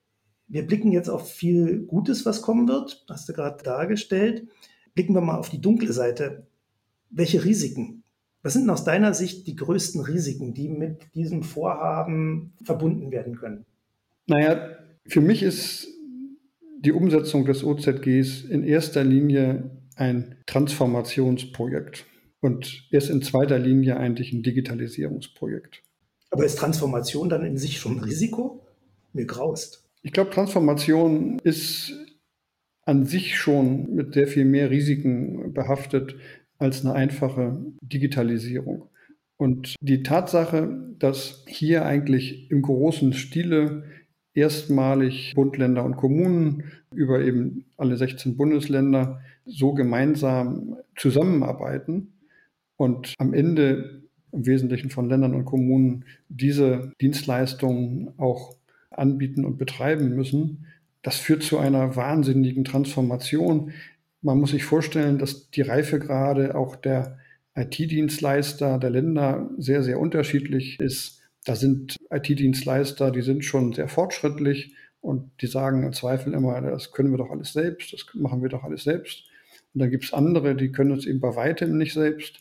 Wir 0.47 0.65
blicken 0.65 0.91
jetzt 0.91 1.09
auf 1.09 1.31
viel 1.31 1.83
Gutes, 1.83 2.25
was 2.25 2.41
kommen 2.41 2.67
wird, 2.67 3.05
hast 3.09 3.29
du 3.29 3.33
gerade 3.33 3.63
dargestellt. 3.63 4.47
Blicken 4.93 5.15
wir 5.15 5.21
mal 5.21 5.37
auf 5.37 5.49
die 5.49 5.61
dunkle 5.61 5.93
Seite 5.93 6.47
welche 7.13 7.43
Risiken? 7.43 8.03
Was 8.41 8.53
sind 8.53 8.69
aus 8.69 8.83
deiner 8.83 9.13
Sicht 9.13 9.47
die 9.47 9.55
größten 9.55 10.01
Risiken, 10.01 10.53
die 10.53 10.67
mit 10.67 11.15
diesem 11.15 11.43
Vorhaben 11.43 12.53
verbunden 12.63 13.11
werden 13.11 13.35
können? 13.35 13.65
Naja, 14.27 14.77
für 15.07 15.21
mich 15.21 15.43
ist 15.43 15.87
die 16.79 16.91
Umsetzung 16.91 17.45
des 17.45 17.63
OZGs 17.63 18.43
in 18.43 18.63
erster 18.63 19.03
Linie 19.03 19.71
ein 19.95 20.35
Transformationsprojekt 20.45 22.05
und 22.41 22.87
erst 22.91 23.09
in 23.09 23.21
zweiter 23.21 23.59
Linie 23.59 23.97
eigentlich 23.97 24.33
ein 24.33 24.43
Digitalisierungsprojekt. 24.43 25.81
Aber 26.29 26.45
ist 26.45 26.57
Transformation 26.57 27.29
dann 27.29 27.45
in 27.45 27.57
sich 27.57 27.79
schon 27.79 27.97
ein 27.97 28.03
Risiko? 28.03 28.65
Mir 29.13 29.25
graust. 29.25 29.87
Ich 30.01 30.11
glaube, 30.11 30.31
Transformation 30.31 31.39
ist 31.43 31.93
an 32.81 33.05
sich 33.05 33.37
schon 33.37 33.93
mit 33.93 34.13
sehr 34.13 34.27
viel 34.27 34.43
mehr 34.43 34.69
Risiken 34.69 35.53
behaftet, 35.53 36.15
als 36.63 36.85
eine 36.85 36.95
einfache 36.95 37.61
Digitalisierung. 37.81 38.89
Und 39.37 39.75
die 39.81 40.03
Tatsache, 40.03 40.95
dass 40.99 41.43
hier 41.47 41.85
eigentlich 41.85 42.49
im 42.49 42.61
großen 42.61 43.13
Stile 43.13 43.83
erstmalig 44.33 45.33
Bund, 45.35 45.57
Länder 45.57 45.83
und 45.83 45.97
Kommunen 45.97 46.63
über 46.93 47.21
eben 47.21 47.65
alle 47.77 47.97
16 47.97 48.37
Bundesländer 48.37 49.21
so 49.45 49.73
gemeinsam 49.73 50.77
zusammenarbeiten 50.95 52.13
und 52.77 53.13
am 53.17 53.33
Ende 53.33 54.03
im 54.31 54.45
Wesentlichen 54.45 54.89
von 54.89 55.09
Ländern 55.09 55.35
und 55.35 55.45
Kommunen 55.45 56.05
diese 56.29 56.91
Dienstleistungen 57.01 58.13
auch 58.17 58.55
anbieten 58.89 59.45
und 59.45 59.57
betreiben 59.57 60.15
müssen, 60.15 60.65
das 61.03 61.17
führt 61.17 61.43
zu 61.43 61.57
einer 61.59 61.95
wahnsinnigen 61.95 62.63
Transformation, 62.63 63.71
man 64.23 64.39
muss 64.39 64.51
sich 64.51 64.63
vorstellen, 64.63 65.19
dass 65.19 65.49
die 65.51 65.61
Reifegrade 65.61 66.55
auch 66.55 66.75
der 66.75 67.19
IT-Dienstleister 67.55 68.79
der 68.79 68.89
Länder 68.89 69.49
sehr, 69.57 69.83
sehr 69.83 69.99
unterschiedlich 69.99 70.79
ist. 70.79 71.21
Da 71.45 71.55
sind 71.55 71.97
IT-Dienstleister, 72.09 73.11
die 73.11 73.21
sind 73.21 73.43
schon 73.45 73.73
sehr 73.73 73.89
fortschrittlich 73.89 74.75
und 75.01 75.29
die 75.41 75.47
sagen 75.47 75.83
im 75.83 75.93
Zweifel 75.93 76.33
immer, 76.33 76.59
das 76.61 76.93
können 76.93 77.11
wir 77.11 77.17
doch 77.17 77.29
alles 77.29 77.51
selbst, 77.53 77.91
das 77.91 78.05
machen 78.13 78.41
wir 78.41 78.49
doch 78.49 78.63
alles 78.63 78.83
selbst. 78.83 79.25
Und 79.73 79.81
dann 79.81 79.91
gibt 79.91 80.05
es 80.05 80.13
andere, 80.13 80.55
die 80.55 80.71
können 80.71 80.97
es 80.97 81.05
eben 81.05 81.19
bei 81.19 81.35
weitem 81.35 81.77
nicht 81.77 81.93
selbst. 81.93 82.39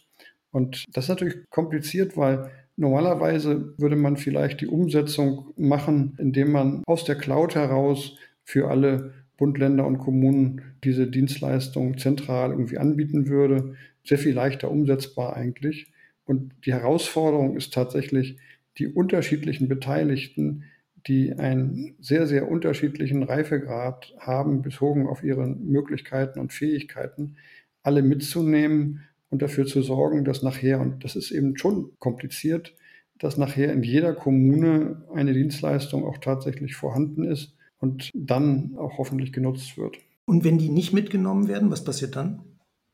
Und 0.52 0.84
das 0.92 1.06
ist 1.06 1.08
natürlich 1.08 1.50
kompliziert, 1.50 2.16
weil 2.16 2.50
normalerweise 2.76 3.74
würde 3.78 3.96
man 3.96 4.16
vielleicht 4.16 4.60
die 4.60 4.66
Umsetzung 4.68 5.52
machen, 5.56 6.16
indem 6.18 6.52
man 6.52 6.82
aus 6.86 7.04
der 7.04 7.16
Cloud 7.16 7.54
heraus 7.54 8.16
für 8.44 8.68
alle 8.68 9.12
Bund, 9.42 9.58
Länder 9.58 9.88
und 9.88 9.98
Kommunen 9.98 10.62
diese 10.84 11.08
Dienstleistung 11.08 11.98
zentral 11.98 12.50
irgendwie 12.52 12.78
anbieten 12.78 13.26
würde. 13.26 13.74
Sehr 14.04 14.18
viel 14.18 14.34
leichter 14.34 14.70
umsetzbar 14.70 15.34
eigentlich. 15.34 15.90
Und 16.24 16.52
die 16.64 16.72
Herausforderung 16.72 17.56
ist 17.56 17.74
tatsächlich, 17.74 18.38
die 18.78 18.86
unterschiedlichen 18.86 19.66
Beteiligten, 19.66 20.62
die 21.08 21.32
einen 21.32 21.96
sehr, 21.98 22.28
sehr 22.28 22.48
unterschiedlichen 22.48 23.24
Reifegrad 23.24 24.14
haben, 24.16 24.62
bezogen 24.62 25.08
auf 25.08 25.24
ihre 25.24 25.48
Möglichkeiten 25.48 26.38
und 26.38 26.52
Fähigkeiten, 26.52 27.34
alle 27.82 28.02
mitzunehmen 28.02 29.00
und 29.28 29.42
dafür 29.42 29.66
zu 29.66 29.82
sorgen, 29.82 30.24
dass 30.24 30.44
nachher, 30.44 30.80
und 30.80 31.02
das 31.02 31.16
ist 31.16 31.32
eben 31.32 31.58
schon 31.58 31.90
kompliziert, 31.98 32.76
dass 33.18 33.38
nachher 33.38 33.72
in 33.72 33.82
jeder 33.82 34.14
Kommune 34.14 35.02
eine 35.12 35.32
Dienstleistung 35.32 36.04
auch 36.04 36.18
tatsächlich 36.18 36.76
vorhanden 36.76 37.24
ist 37.24 37.56
und 37.82 38.10
dann 38.14 38.76
auch 38.78 38.96
hoffentlich 38.98 39.32
genutzt 39.32 39.76
wird. 39.76 39.98
Und 40.24 40.44
wenn 40.44 40.56
die 40.56 40.70
nicht 40.70 40.92
mitgenommen 40.92 41.48
werden, 41.48 41.70
was 41.70 41.84
passiert 41.84 42.14
dann? 42.16 42.42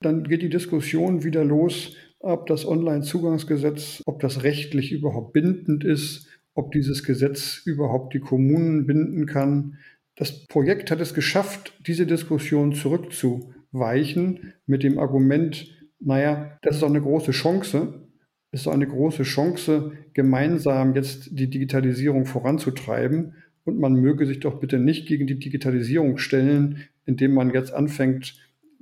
Dann 0.01 0.25
geht 0.25 0.43
die 0.43 0.49
Diskussion 0.49 1.25
wieder 1.25 1.45
los, 1.45 1.95
ob 2.21 2.47
das 2.47 2.67
Onlinezugangsgesetz, 2.67 4.03
ob 4.07 4.21
das 4.21 4.43
rechtlich 4.43 4.91
überhaupt 4.93 5.35
bindend 5.35 5.85
ist, 5.85 6.27
ob 6.55 6.73
dieses 6.73 7.05
Gesetz 7.05 7.61
überhaupt 7.65 8.15
die 8.15 8.21
Kommunen 8.21 8.87
binden 8.87 9.27
kann. 9.27 9.77
Das 10.17 10.47
Projekt 10.47 10.91
hat 10.91 11.01
es 11.01 11.15
geschafft, 11.15 11.79
diese 11.87 12.07
Diskussion 12.07 12.73
zurückzuweichen 12.73 14.55
mit 14.67 14.83
dem 14.83 14.99
Argument, 14.99 15.77
naja, 16.01 16.59
das 16.63 16.77
ist 16.77 16.83
doch 16.83 16.89
eine 16.89 17.03
große 17.03 17.33
Chance. 17.33 18.09
Ist 18.51 18.65
doch 18.65 18.73
eine 18.73 18.87
große 18.87 19.25
Chance, 19.25 19.93
gemeinsam 20.15 20.95
jetzt 20.95 21.29
die 21.39 21.51
Digitalisierung 21.51 22.25
voranzutreiben 22.25 23.35
und 23.69 23.79
man 23.79 23.95
möge 23.95 24.27
sich 24.27 24.41
doch 24.41 24.59
bitte 24.61 24.79
nicht 24.79 25.07
gegen 25.07 25.27
die 25.27 25.39
Digitalisierung 25.39 26.19
stellen, 26.19 26.85
indem 27.07 27.35
man 27.35 27.53
jetzt 27.53 27.73
anfängt, 27.73 28.37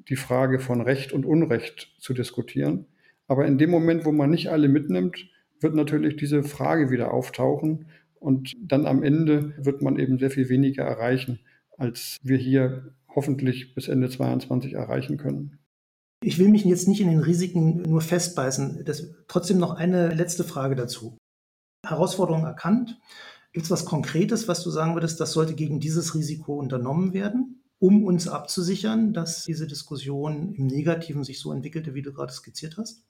die 0.09 0.17
Frage 0.17 0.61
von 0.61 0.81
Recht 0.81 1.13
und 1.13 1.27
Unrecht 1.27 1.95
zu 1.99 2.15
diskutieren. 2.15 2.87
Aber 3.29 3.47
in 3.47 3.59
dem 3.59 3.71
Moment, 3.71 4.05
wo 4.05 4.13
man 4.13 4.31
nicht 4.31 4.49
alle 4.49 4.69
mitnimmt, 4.69 5.29
wird 5.61 5.75
natürlich 5.75 6.17
diese 6.17 6.43
Frage 6.43 6.91
wieder 6.91 7.13
auftauchen 7.13 7.87
und 8.21 8.55
dann 8.61 8.87
am 8.87 9.03
Ende 9.03 9.55
wird 9.59 9.83
man 9.83 9.99
eben 9.99 10.19
sehr 10.19 10.31
viel 10.31 10.49
weniger 10.49 10.85
erreichen, 10.85 11.41
als 11.77 12.19
wir 12.23 12.37
hier 12.37 12.95
hoffentlich 13.09 13.75
bis 13.75 13.89
Ende 13.89 14.09
2022 14.09 14.75
erreichen 14.75 15.17
können. 15.17 15.59
Ich 16.23 16.39
will 16.39 16.49
mich 16.49 16.65
jetzt 16.65 16.89
nicht 16.89 17.01
in 17.01 17.09
den 17.09 17.21
Risiken 17.21 17.83
nur 17.83 18.01
festbeißen. 18.01 18.85
Das, 18.85 19.15
trotzdem 19.29 19.59
noch 19.59 19.75
eine 19.75 20.15
letzte 20.15 20.45
Frage 20.45 20.75
dazu. 20.75 21.17
Herausforderung 21.87 22.45
erkannt. 22.45 22.99
Gibt 23.57 23.65
es 23.65 23.71
was 23.71 23.87
Konkretes, 23.87 24.49
was 24.49 24.63
du 24.63 24.69
sagen 24.69 24.93
würdest, 24.93 25.19
das 25.19 25.33
sollte 25.33 25.55
gegen 25.55 25.81
dieses 25.81 26.15
Risiko 26.15 26.57
unternommen 26.57 27.15
werden, 27.15 27.63
um 27.79 28.05
uns 28.05 28.29
abzusichern, 28.29 29.15
dass 29.15 29.45
diese 29.45 29.67
Diskussion 29.67 30.53
im 30.53 30.67
Negativen 30.67 31.25
sich 31.25 31.41
so 31.41 31.55
entwickelte, 31.55 31.95
wie 31.95 32.03
du 32.03 32.13
gerade 32.13 32.35
skizziert 32.35 32.77
hast? 32.77 33.07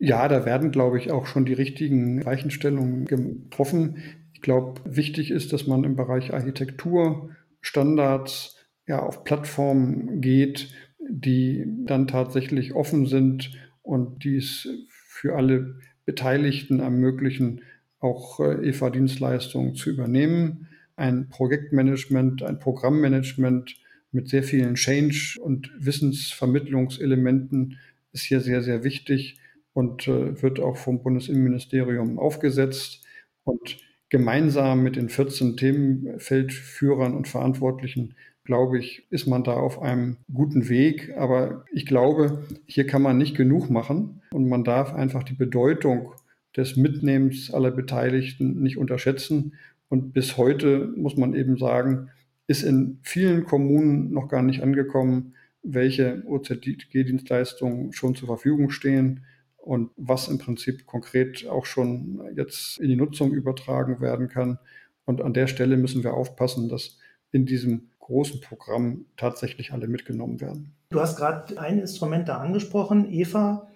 Ja, 0.00 0.26
da 0.26 0.44
werden, 0.44 0.72
glaube 0.72 0.98
ich, 0.98 1.12
auch 1.12 1.26
schon 1.26 1.44
die 1.44 1.52
richtigen 1.52 2.24
Weichenstellungen 2.24 3.04
getroffen. 3.04 3.98
Ich 4.32 4.40
glaube, 4.40 4.80
wichtig 4.84 5.30
ist, 5.30 5.52
dass 5.52 5.68
man 5.68 5.84
im 5.84 5.94
Bereich 5.94 6.34
Architektur, 6.34 7.30
Standards 7.60 8.56
ja 8.88 8.98
auf 8.98 9.22
Plattformen 9.22 10.20
geht, 10.20 10.74
die 10.98 11.64
dann 11.84 12.08
tatsächlich 12.08 12.74
offen 12.74 13.06
sind 13.06 13.52
und 13.82 14.24
die 14.24 14.38
es 14.38 14.66
für 15.06 15.36
alle 15.36 15.78
Beteiligten 16.06 16.80
ermöglichen, 16.80 17.60
auch 18.00 18.40
äh, 18.40 18.68
EVA-Dienstleistungen 18.68 19.74
zu 19.74 19.90
übernehmen. 19.90 20.68
Ein 20.96 21.28
Projektmanagement, 21.28 22.42
ein 22.42 22.58
Programmmanagement 22.58 23.76
mit 24.12 24.28
sehr 24.28 24.42
vielen 24.42 24.74
Change- 24.74 25.38
und 25.40 25.70
Wissensvermittlungselementen 25.78 27.78
ist 28.12 28.24
hier 28.24 28.40
sehr, 28.40 28.62
sehr 28.62 28.82
wichtig 28.82 29.38
und 29.72 30.08
äh, 30.08 30.42
wird 30.42 30.58
auch 30.58 30.76
vom 30.76 31.02
Bundesinnenministerium 31.02 32.18
aufgesetzt. 32.18 33.04
Und 33.44 33.78
gemeinsam 34.08 34.82
mit 34.82 34.96
den 34.96 35.08
14 35.08 35.56
Themenfeldführern 35.56 37.14
und 37.14 37.28
Verantwortlichen, 37.28 38.14
glaube 38.44 38.78
ich, 38.78 39.06
ist 39.10 39.26
man 39.26 39.44
da 39.44 39.52
auf 39.52 39.82
einem 39.82 40.16
guten 40.32 40.68
Weg. 40.68 41.14
Aber 41.16 41.64
ich 41.72 41.84
glaube, 41.84 42.46
hier 42.66 42.86
kann 42.86 43.02
man 43.02 43.18
nicht 43.18 43.36
genug 43.36 43.68
machen 43.68 44.22
und 44.30 44.48
man 44.48 44.64
darf 44.64 44.94
einfach 44.94 45.24
die 45.24 45.34
Bedeutung 45.34 46.12
des 46.56 46.76
Mitnehmens 46.76 47.52
aller 47.52 47.70
Beteiligten 47.70 48.62
nicht 48.62 48.78
unterschätzen. 48.78 49.54
Und 49.88 50.12
bis 50.12 50.36
heute 50.36 50.92
muss 50.96 51.16
man 51.16 51.34
eben 51.34 51.58
sagen, 51.58 52.10
ist 52.46 52.62
in 52.62 52.98
vielen 53.02 53.44
Kommunen 53.44 54.12
noch 54.12 54.28
gar 54.28 54.42
nicht 54.42 54.62
angekommen, 54.62 55.34
welche 55.62 56.22
OZG-Dienstleistungen 56.26 57.92
schon 57.92 58.14
zur 58.14 58.28
Verfügung 58.28 58.70
stehen 58.70 59.24
und 59.56 59.90
was 59.96 60.28
im 60.28 60.38
Prinzip 60.38 60.86
konkret 60.86 61.46
auch 61.48 61.66
schon 61.66 62.20
jetzt 62.36 62.78
in 62.78 62.88
die 62.88 62.96
Nutzung 62.96 63.32
übertragen 63.32 64.00
werden 64.00 64.28
kann. 64.28 64.58
Und 65.04 65.20
an 65.20 65.34
der 65.34 65.48
Stelle 65.48 65.76
müssen 65.76 66.04
wir 66.04 66.14
aufpassen, 66.14 66.68
dass 66.68 66.98
in 67.32 67.46
diesem 67.46 67.90
großen 67.98 68.40
Programm 68.40 69.06
tatsächlich 69.16 69.72
alle 69.72 69.88
mitgenommen 69.88 70.40
werden. 70.40 70.72
Du 70.90 71.00
hast 71.00 71.16
gerade 71.16 71.58
ein 71.60 71.80
Instrument 71.80 72.28
da 72.28 72.38
angesprochen, 72.38 73.12
Eva, 73.12 73.68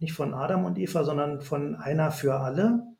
nicht 0.00 0.12
von 0.12 0.34
Adam 0.34 0.64
und 0.64 0.78
Eva, 0.78 1.04
sondern 1.04 1.40
von 1.40 1.76
einer 1.76 2.10
für 2.10 2.34
alle 2.34 2.94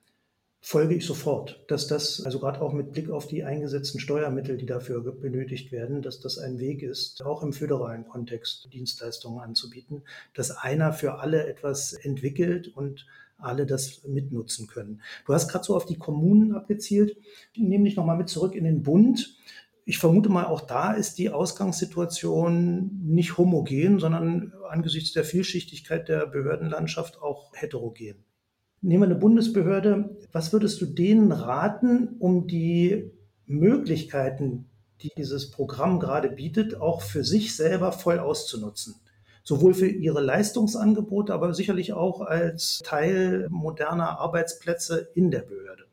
folge 0.65 0.95
ich 0.95 1.05
sofort, 1.05 1.63
dass 1.69 1.89
das, 1.89 2.23
also 2.25 2.39
gerade 2.39 2.63
auch 2.63 2.73
mit 2.73 2.93
Blick 2.93 3.11
auf 3.11 3.27
die 3.27 3.45
eingesetzten 3.45 4.01
Steuermittel, 4.01 4.57
die 4.57 4.65
dafür 4.65 5.03
benötigt 5.03 5.73
werden, 5.73 6.01
dass 6.01 6.21
das 6.21 6.39
ein 6.39 6.59
Weg 6.59 6.83
ist, 6.83 7.23
auch 7.23 7.43
im 7.43 7.53
föderalen 7.53 8.09
Kontext 8.09 8.73
Dienstleistungen 8.73 9.41
anzubieten, 9.41 10.05
dass 10.33 10.51
einer 10.51 10.95
für 10.95 11.19
alle 11.19 11.47
etwas 11.47 11.93
entwickelt 11.93 12.69
und 12.75 13.05
alle 13.37 13.67
das 13.67 14.05
mitnutzen 14.05 14.67
können. 14.67 15.03
Du 15.27 15.35
hast 15.35 15.49
gerade 15.49 15.67
so 15.67 15.77
auf 15.77 15.85
die 15.85 15.99
Kommunen 15.99 16.55
abgezielt. 16.55 17.19
Ich 17.53 17.61
nehme 17.63 17.85
dich 17.85 17.97
nochmal 17.97 18.17
mit 18.17 18.31
zurück 18.31 18.55
in 18.55 18.65
den 18.65 18.83
Bund. 18.83 19.37
Ich 19.87 19.99
vermute 19.99 20.31
mal, 20.31 20.47
auch 20.47 20.63
da 20.63 20.93
ist 20.93 21.19
die 21.19 21.29
Ausgangssituation 21.29 22.91
nicht 23.05 23.37
homogen, 23.37 23.99
sondern 23.99 24.55
angesichts 24.71 25.13
der 25.13 25.25
Vielschichtigkeit 25.25 26.09
der 26.09 26.27
Behördenlandschaft 26.27 27.21
auch 27.21 27.53
heterogen. 27.55 28.25
Nehmen 28.81 29.03
wir 29.03 29.07
eine 29.07 29.15
Bundesbehörde. 29.15 30.17
Was 30.33 30.55
würdest 30.55 30.81
du 30.81 30.87
denen 30.87 31.33
raten, 31.33 32.17
um 32.19 32.47
die 32.47 33.13
Möglichkeiten, 33.45 34.71
die 35.03 35.11
dieses 35.19 35.51
Programm 35.51 36.01
gerade 36.01 36.31
bietet, 36.31 36.81
auch 36.81 37.03
für 37.03 37.25
sich 37.25 37.55
selber 37.55 37.93
voll 37.93 38.19
auszunutzen? 38.19 38.95
Sowohl 39.43 39.75
für 39.75 39.89
ihre 39.89 40.23
Leistungsangebote, 40.23 41.35
aber 41.35 41.53
sicherlich 41.53 41.93
auch 41.93 42.23
als 42.23 42.81
Teil 42.83 43.47
moderner 43.51 44.19
Arbeitsplätze 44.19 45.09
in 45.15 45.31
der 45.31 45.43
Behörde. 45.43 45.85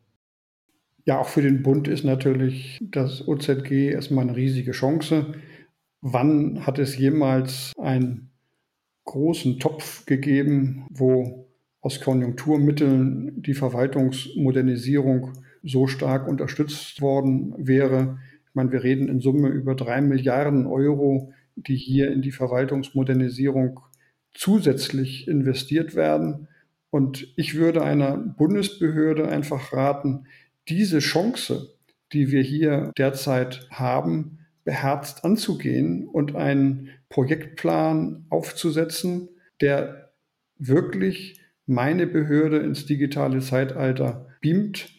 Ja, 1.05 1.19
auch 1.19 1.27
für 1.27 1.41
den 1.41 1.63
Bund 1.63 1.87
ist 1.87 2.03
natürlich 2.03 2.79
das 2.81 3.27
OZG 3.27 3.89
erstmal 3.91 4.27
eine 4.27 4.35
riesige 4.35 4.71
Chance. 4.71 5.33
Wann 6.01 6.65
hat 6.65 6.79
es 6.79 6.97
jemals 6.97 7.73
einen 7.79 8.29
großen 9.05 9.59
Topf 9.59 10.05
gegeben, 10.05 10.85
wo 10.89 11.47
aus 11.81 11.99
Konjunkturmitteln 11.99 13.41
die 13.41 13.55
Verwaltungsmodernisierung 13.55 15.33
so 15.63 15.87
stark 15.87 16.27
unterstützt 16.27 17.01
worden 17.01 17.53
wäre. 17.57 18.19
Ich 18.47 18.55
meine, 18.55 18.71
wir 18.71 18.83
reden 18.83 19.09
in 19.09 19.19
Summe 19.19 19.49
über 19.49 19.75
drei 19.75 20.01
Milliarden 20.01 20.67
Euro, 20.67 21.33
die 21.55 21.75
hier 21.75 22.11
in 22.11 22.21
die 22.21 22.31
Verwaltungsmodernisierung 22.31 23.79
zusätzlich 24.33 25.27
investiert 25.27 25.95
werden. 25.95 26.47
Und 26.89 27.27
ich 27.35 27.55
würde 27.55 27.83
einer 27.83 28.17
Bundesbehörde 28.17 29.27
einfach 29.27 29.73
raten, 29.73 30.25
diese 30.71 30.99
Chance, 30.99 31.75
die 32.13 32.31
wir 32.31 32.41
hier 32.41 32.93
derzeit 32.97 33.67
haben, 33.71 34.39
beherzt 34.63 35.25
anzugehen 35.25 36.07
und 36.07 36.35
einen 36.35 36.89
Projektplan 37.09 38.25
aufzusetzen, 38.29 39.27
der 39.59 40.13
wirklich 40.57 41.41
meine 41.65 42.07
Behörde 42.07 42.59
ins 42.59 42.85
digitale 42.85 43.41
Zeitalter 43.41 44.27
beamt 44.39 44.89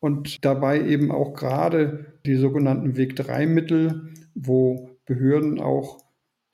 und 0.00 0.44
dabei 0.44 0.86
eben 0.86 1.10
auch 1.10 1.32
gerade 1.32 2.18
die 2.26 2.36
sogenannten 2.36 2.96
Weg-3-Mittel, 2.96 4.12
wo 4.34 4.90
Behörden 5.06 5.60
auch 5.60 6.04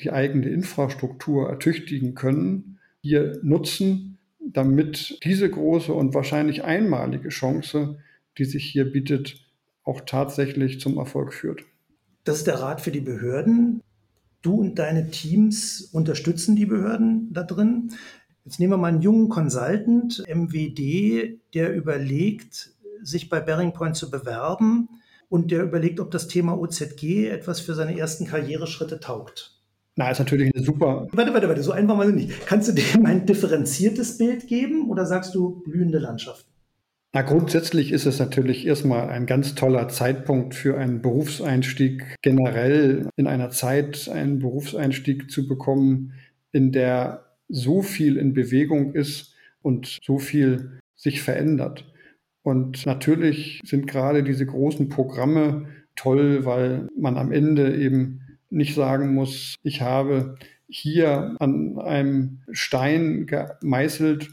die 0.01 0.13
eigene 0.13 0.49
Infrastruktur 0.51 1.49
ertüchtigen 1.49 2.15
können, 2.15 2.79
hier 3.01 3.41
nutzen, 3.43 4.19
damit 4.39 5.19
diese 5.25 5.51
große 5.51 5.93
und 5.93 6.15
wahrscheinlich 6.15 6.63
einmalige 6.63 7.31
Chance, 7.31 7.99
die 8.39 8.45
sich 8.45 8.65
hier 8.65 8.91
bietet, 8.91 9.37
auch 9.85 10.03
tatsächlich 10.07 10.81
zum 10.81 10.99
Erfolg 10.99 11.33
führt. 11.35 11.63
Das 12.25 12.39
ist 12.39 12.47
der 12.47 12.61
Rat 12.61 12.81
für 12.81 12.91
die 12.91 13.01
Behörden. 13.01 13.83
Du 14.43 14.55
und 14.55 14.79
deine 14.79 15.11
Teams 15.11 15.89
unterstützen 15.93 16.57
die 16.57 16.67
Behörden 16.67 17.33
da 17.33 17.43
drin. 17.43 17.93
Jetzt 18.45 18.61
nehmen 18.61 18.73
wir 18.73 18.77
mal 18.77 18.89
einen 18.89 19.03
jungen 19.03 19.29
Consultant, 19.29 20.25
MWD, 20.29 21.41
der 21.55 21.75
überlegt, 21.75 22.71
sich 23.03 23.29
bei 23.29 23.41
Bearing 23.41 23.73
Point 23.73 23.97
zu 23.97 24.11
bewerben 24.11 24.89
und 25.29 25.51
der 25.51 25.63
überlegt, 25.63 26.01
ob 26.01 26.11
das 26.11 26.29
Thema 26.29 26.59
OZG 26.59 27.29
etwas 27.29 27.61
für 27.61 27.75
seine 27.75 27.99
ersten 27.99 28.27
Karriereschritte 28.27 29.01
taugt. 29.01 29.59
Na, 29.97 30.11
ist 30.11 30.21
natürlich 30.21 30.55
eine 30.55 30.65
super. 30.65 31.09
Warte, 31.13 31.35
warte, 31.35 31.49
warte, 31.49 31.63
so 31.63 31.73
einfach 31.73 31.97
mal 31.97 32.13
nicht. 32.13 32.47
Kannst 32.47 32.69
du 32.69 32.73
dem 32.73 33.05
ein 33.05 33.27
differenziertes 33.27 34.17
Bild 34.17 34.47
geben 34.47 34.89
oder 34.89 35.05
sagst 35.07 35.35
du 35.35 35.61
blühende 35.65 35.99
Landschaften? 35.99 36.48
Na, 37.15 37.23
grundsätzlich 37.23 37.91
ist 37.93 38.05
es 38.05 38.19
natürlich 38.19 38.67
erstmal 38.67 39.09
ein 39.09 39.25
ganz 39.25 39.55
toller 39.55 39.89
Zeitpunkt 39.89 40.55
für 40.55 40.77
einen 40.77 41.01
Berufseinstieg, 41.01 42.05
generell 42.21 43.09
in 43.17 43.27
einer 43.27 43.49
Zeit 43.49 44.11
einen 44.11 44.41
Berufseinstieg 44.41 45.31
zu 45.31 45.49
bekommen, 45.49 46.13
in 46.53 46.71
der 46.71 47.25
so 47.49 47.81
viel 47.83 48.19
in 48.19 48.35
Bewegung 48.35 48.93
ist 48.93 49.35
und 49.63 49.99
so 50.03 50.19
viel 50.19 50.81
sich 50.97 51.23
verändert. 51.23 51.91
Und 52.43 52.85
natürlich 52.85 53.61
sind 53.65 53.87
gerade 53.87 54.23
diese 54.23 54.45
großen 54.45 54.91
Programme 54.91 55.67
toll, 55.97 56.45
weil 56.45 56.89
man 56.97 57.17
am 57.17 57.33
Ende 57.33 57.75
eben 57.77 58.39
nicht 58.51 58.75
sagen 58.75 59.15
muss, 59.15 59.55
ich 59.63 59.81
habe 59.81 60.37
hier 60.69 61.37
an 61.39 61.79
einem 61.79 62.41
Stein 62.53 63.27
gemeißelt, 63.27 64.31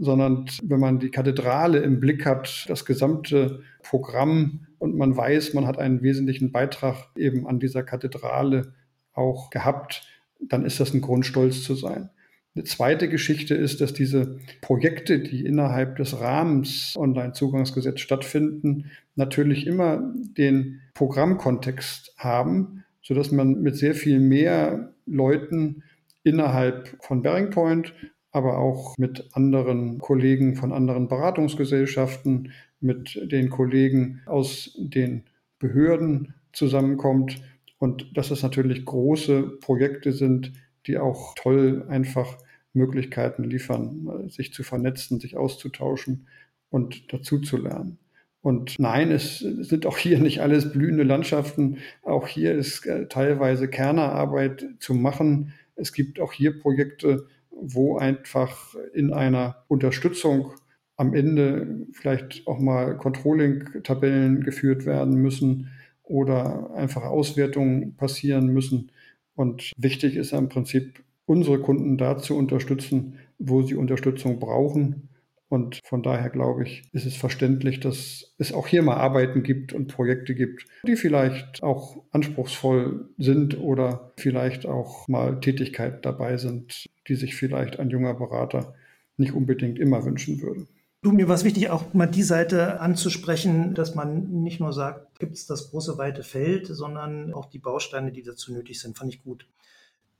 sondern 0.00 0.46
wenn 0.62 0.80
man 0.80 0.98
die 0.98 1.10
Kathedrale 1.10 1.78
im 1.78 2.00
Blick 2.00 2.24
hat, 2.24 2.64
das 2.68 2.86
gesamte 2.86 3.62
Programm 3.82 4.66
und 4.78 4.96
man 4.96 5.14
weiß, 5.14 5.52
man 5.52 5.66
hat 5.66 5.78
einen 5.78 6.02
wesentlichen 6.02 6.52
Beitrag 6.52 6.96
eben 7.16 7.46
an 7.46 7.60
dieser 7.60 7.82
Kathedrale 7.82 8.72
auch 9.12 9.50
gehabt, 9.50 10.02
dann 10.40 10.64
ist 10.64 10.80
das 10.80 10.94
ein 10.94 11.02
Grund, 11.02 11.26
stolz 11.26 11.62
zu 11.62 11.74
sein. 11.74 12.08
Eine 12.54 12.64
zweite 12.64 13.08
Geschichte 13.08 13.54
ist, 13.54 13.80
dass 13.82 13.92
diese 13.92 14.38
Projekte, 14.62 15.20
die 15.20 15.44
innerhalb 15.44 15.96
des 15.96 16.18
Rahmens 16.18 16.94
Online-Zugangsgesetz 16.96 18.00
stattfinden, 18.00 18.90
natürlich 19.14 19.66
immer 19.66 20.12
den 20.36 20.80
Programmkontext 20.94 22.14
haben, 22.16 22.84
sodass 23.02 23.30
man 23.30 23.60
mit 23.60 23.76
sehr 23.76 23.94
viel 23.94 24.18
mehr 24.18 24.94
Leuten 25.06 25.84
innerhalb 26.24 26.96
von 27.00 27.22
Bearing 27.22 27.50
Point, 27.50 27.94
aber 28.32 28.58
auch 28.58 28.96
mit 28.98 29.28
anderen 29.32 29.98
Kollegen 29.98 30.56
von 30.56 30.72
anderen 30.72 31.08
Beratungsgesellschaften, 31.08 32.52
mit 32.80 33.20
den 33.30 33.50
Kollegen 33.50 34.22
aus 34.26 34.76
den 34.78 35.24
Behörden 35.58 36.34
zusammenkommt 36.52 37.42
und 37.78 38.16
dass 38.16 38.30
es 38.30 38.42
natürlich 38.42 38.84
große 38.84 39.58
Projekte 39.60 40.12
sind, 40.12 40.52
die 40.86 40.98
auch 40.98 41.34
toll 41.34 41.86
einfach 41.88 42.38
Möglichkeiten 42.72 43.44
liefern, 43.44 44.28
sich 44.28 44.52
zu 44.52 44.62
vernetzen, 44.62 45.20
sich 45.20 45.36
auszutauschen 45.36 46.26
und 46.70 47.12
dazu 47.12 47.40
zu 47.40 47.56
lernen. 47.56 47.98
Und 48.42 48.78
nein, 48.78 49.10
es 49.10 49.40
sind 49.40 49.84
auch 49.84 49.98
hier 49.98 50.18
nicht 50.18 50.40
alles 50.40 50.72
blühende 50.72 51.02
Landschaften. 51.02 51.78
Auch 52.02 52.26
hier 52.26 52.54
ist 52.54 52.86
äh, 52.86 53.06
teilweise 53.06 53.68
Kernerarbeit 53.68 54.66
zu 54.78 54.94
machen. 54.94 55.52
Es 55.76 55.92
gibt 55.92 56.20
auch 56.20 56.32
hier 56.32 56.58
Projekte, 56.58 57.26
wo 57.62 57.96
einfach 57.96 58.74
in 58.94 59.12
einer 59.12 59.64
Unterstützung 59.68 60.52
am 60.96 61.14
Ende 61.14 61.86
vielleicht 61.92 62.46
auch 62.46 62.58
mal 62.58 62.96
Controlling-Tabellen 62.96 64.42
geführt 64.42 64.84
werden 64.84 65.14
müssen 65.14 65.70
oder 66.02 66.74
einfach 66.74 67.04
Auswertungen 67.04 67.96
passieren 67.96 68.48
müssen. 68.48 68.90
Und 69.34 69.72
wichtig 69.78 70.16
ist 70.16 70.32
im 70.32 70.48
Prinzip, 70.48 71.02
unsere 71.24 71.60
Kunden 71.60 71.96
da 71.96 72.18
zu 72.18 72.36
unterstützen, 72.36 73.18
wo 73.38 73.62
sie 73.62 73.76
Unterstützung 73.76 74.40
brauchen. 74.40 75.09
Und 75.50 75.80
von 75.84 76.04
daher 76.04 76.30
glaube 76.30 76.62
ich, 76.62 76.84
ist 76.92 77.06
es 77.06 77.16
verständlich, 77.16 77.80
dass 77.80 78.32
es 78.38 78.52
auch 78.52 78.68
hier 78.68 78.82
mal 78.82 78.94
Arbeiten 78.94 79.42
gibt 79.42 79.72
und 79.72 79.88
Projekte 79.88 80.36
gibt, 80.36 80.64
die 80.86 80.94
vielleicht 80.94 81.60
auch 81.60 82.04
anspruchsvoll 82.12 83.08
sind 83.18 83.58
oder 83.58 84.12
vielleicht 84.16 84.64
auch 84.64 85.08
mal 85.08 85.40
Tätigkeiten 85.40 86.02
dabei 86.02 86.36
sind, 86.36 86.86
die 87.08 87.16
sich 87.16 87.34
vielleicht 87.34 87.80
ein 87.80 87.90
junger 87.90 88.14
Berater 88.14 88.74
nicht 89.16 89.32
unbedingt 89.32 89.80
immer 89.80 90.04
wünschen 90.04 90.40
würde. 90.40 90.68
Du, 91.02 91.10
mir 91.10 91.26
war 91.26 91.34
es 91.34 91.44
wichtig, 91.44 91.68
auch 91.70 91.94
mal 91.94 92.06
die 92.06 92.22
Seite 92.22 92.78
anzusprechen, 92.78 93.74
dass 93.74 93.96
man 93.96 94.42
nicht 94.42 94.60
nur 94.60 94.72
sagt, 94.72 95.18
gibt 95.18 95.32
es 95.32 95.46
das 95.46 95.70
große 95.70 95.98
weite 95.98 96.22
Feld, 96.22 96.68
sondern 96.68 97.34
auch 97.34 97.46
die 97.46 97.58
Bausteine, 97.58 98.12
die 98.12 98.22
dazu 98.22 98.52
nötig 98.52 98.80
sind, 98.80 98.96
fand 98.96 99.12
ich 99.12 99.24
gut. 99.24 99.48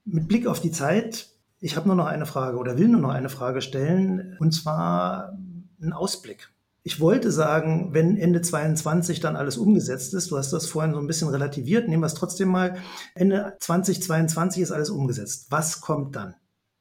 Mit 0.05 0.27
Blick 0.27 0.49
auf 0.49 0.61
die 0.61 0.73
Zeit, 0.73 1.29
ich 1.61 1.77
habe 1.77 1.87
nur 1.87 1.97
noch 1.97 2.07
eine 2.07 2.27
Frage 2.27 2.59
oder 2.59 2.79
will 2.79 2.89
nur 2.89 3.01
noch 3.01 3.11
eine 3.11 3.29
Frage 3.29 3.61
stellen, 3.61 4.37
und 4.41 4.53
zwar 4.53 5.39
einen 5.81 5.93
Ausblick. 5.93 6.51
Ich 6.83 7.01
wollte 7.01 7.31
sagen, 7.31 7.93
wenn 7.93 8.17
Ende 8.17 8.41
22 8.41 9.21
dann 9.21 9.37
alles 9.37 9.59
umgesetzt 9.59 10.15
ist, 10.15 10.31
du 10.31 10.39
hast 10.39 10.53
das 10.53 10.67
vorhin 10.67 10.95
so 10.95 10.99
ein 10.99 11.07
bisschen 11.07 11.29
relativiert, 11.29 11.89
nehmen 11.89 12.03
wir 12.03 12.07
es 12.07 12.15
trotzdem 12.15 12.49
mal, 12.49 12.79
Ende 13.15 13.57
2022 13.61 14.63
ist 14.63 14.73
alles 14.73 14.91
umgesetzt. 14.91 15.49
Was 15.51 15.81
kommt 15.83 16.17
dann? 16.17 16.35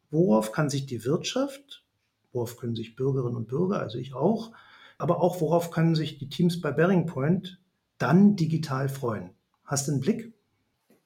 Worauf 0.09 0.53
kann 0.53 0.69
sich 0.69 0.85
die 0.85 1.03
Wirtschaft 1.03 1.83
Worauf 2.31 2.57
können 2.57 2.75
sich 2.75 2.95
Bürgerinnen 2.95 3.35
und 3.35 3.47
Bürger, 3.47 3.79
also 3.79 3.97
ich 3.97 4.13
auch, 4.13 4.51
aber 4.97 5.21
auch 5.21 5.41
worauf 5.41 5.71
können 5.71 5.95
sich 5.95 6.19
die 6.19 6.29
Teams 6.29 6.61
bei 6.61 6.71
Bearing 6.71 7.05
Point 7.05 7.59
dann 7.97 8.35
digital 8.35 8.87
freuen? 8.87 9.31
Hast 9.63 9.87
du 9.87 9.93
einen 9.93 10.01
Blick? 10.01 10.33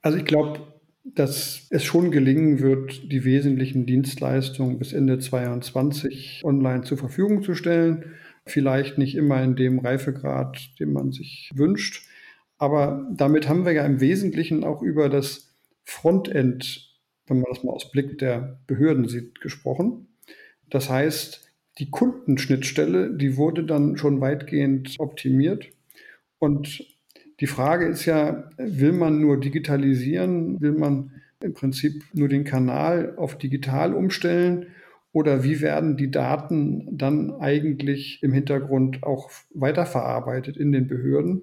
Also 0.02 0.18
ich 0.18 0.26
glaube, 0.26 0.60
dass 1.04 1.68
es 1.70 1.84
schon 1.84 2.12
gelingen 2.12 2.60
wird, 2.60 3.12
die 3.12 3.26
wesentlichen 3.26 3.86
Dienstleistungen 3.86 4.80
bis 4.80 4.94
Ende 4.94 5.20
2022 5.20 6.42
online 6.44 6.84
zur 6.84 6.98
Verfügung 6.98 7.44
zu 7.44 7.56
stellen. 7.56 8.14
Vielleicht 8.46 8.98
nicht 8.98 9.16
immer 9.16 9.42
in 9.44 9.56
dem 9.56 9.80
Reifegrad, 9.80 10.80
den 10.80 10.94
man 10.94 11.12
sich 11.12 11.52
wünscht. 11.54 12.08
Aber 12.58 13.10
damit 13.14 13.50
haben 13.50 13.66
wir 13.66 13.74
ja 13.74 13.86
im 13.86 14.00
Wesentlichen 14.00 14.64
auch 14.64 14.82
über 14.82 15.10
das 15.10 15.54
Frontend, 15.84 16.98
wenn 17.28 17.38
man 17.38 17.52
das 17.54 17.64
mal 17.64 17.74
aus 17.74 17.92
Blick 17.92 18.18
der 18.20 18.60
Behörden 18.68 19.08
sieht, 19.10 19.42
gesprochen. 19.42 20.08
Das 20.70 20.90
heißt, 20.90 21.52
die 21.80 21.90
Kundenschnittstelle, 21.90 23.16
die 23.16 23.36
wurde 23.36 23.66
dann 23.66 23.98
schon 23.98 24.22
weitgehend 24.22 24.96
optimiert. 25.00 25.70
Und 26.40 26.86
die 27.44 27.48
Frage 27.48 27.88
ist 27.88 28.06
ja, 28.06 28.50
will 28.56 28.94
man 28.94 29.20
nur 29.20 29.38
digitalisieren? 29.38 30.62
Will 30.62 30.72
man 30.72 31.12
im 31.42 31.54
Prinzip 31.54 32.02
nur 32.14 32.30
den 32.30 32.46
Kanal 32.46 33.16
auf 33.18 33.38
digital 33.38 33.94
umstellen? 33.94 34.68
Oder 35.12 35.44
wie 35.44 35.60
werden 35.60 35.98
die 35.98 36.10
Daten 36.10 36.88
dann 36.98 37.34
eigentlich 37.42 38.24
im 38.24 38.32
Hintergrund 38.32 39.04
auch 39.04 39.30
weiterverarbeitet 39.54 40.56
in 40.56 40.72
den 40.72 40.88
Behörden? 40.88 41.42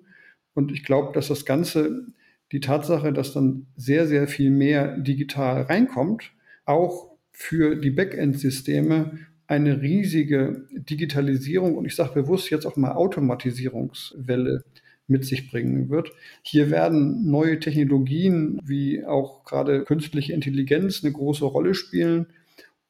Und 0.55 0.73
ich 0.73 0.85
glaube, 0.85 1.13
dass 1.13 1.29
das 1.29 1.45
Ganze, 1.45 2.07
die 2.51 2.61
Tatsache, 2.61 3.13
dass 3.13 3.35
dann 3.35 3.67
sehr, 3.77 4.07
sehr 4.07 4.27
viel 4.27 4.51
mehr 4.51 4.97
digital 4.97 5.65
reinkommt, 5.65 6.33
auch 6.65 7.11
für 7.31 7.77
die 7.77 7.91
Backend-Systeme 7.91 9.19
eine 9.47 9.83
riesige 9.83 10.65
Digitalisierung 10.73 11.77
und 11.77 11.85
ich 11.85 11.95
sage 11.95 12.23
bewusst 12.23 12.49
jetzt 12.49 12.65
auch 12.65 12.77
mal 12.77 12.93
Automatisierungswelle 12.93 14.65
mit 15.11 15.25
sich 15.25 15.51
bringen 15.51 15.91
wird. 15.91 16.13
Hier 16.43 16.71
werden 16.71 17.31
neue 17.31 17.59
Technologien 17.59 18.59
wie 18.65 19.05
auch 19.05 19.45
gerade 19.45 19.85
künstliche 19.85 20.33
Intelligenz 20.33 21.03
eine 21.03 21.13
große 21.13 21.45
Rolle 21.45 21.75
spielen 21.75 22.27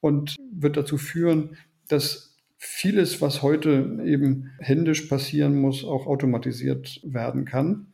und 0.01 0.37
wird 0.53 0.77
dazu 0.77 0.99
führen, 0.99 1.57
dass 1.89 2.37
vieles, 2.57 3.21
was 3.21 3.43
heute 3.43 4.01
eben 4.05 4.51
händisch 4.59 5.03
passieren 5.03 5.59
muss, 5.59 5.83
auch 5.85 6.07
automatisiert 6.07 7.01
werden 7.03 7.47
kann. 7.47 7.87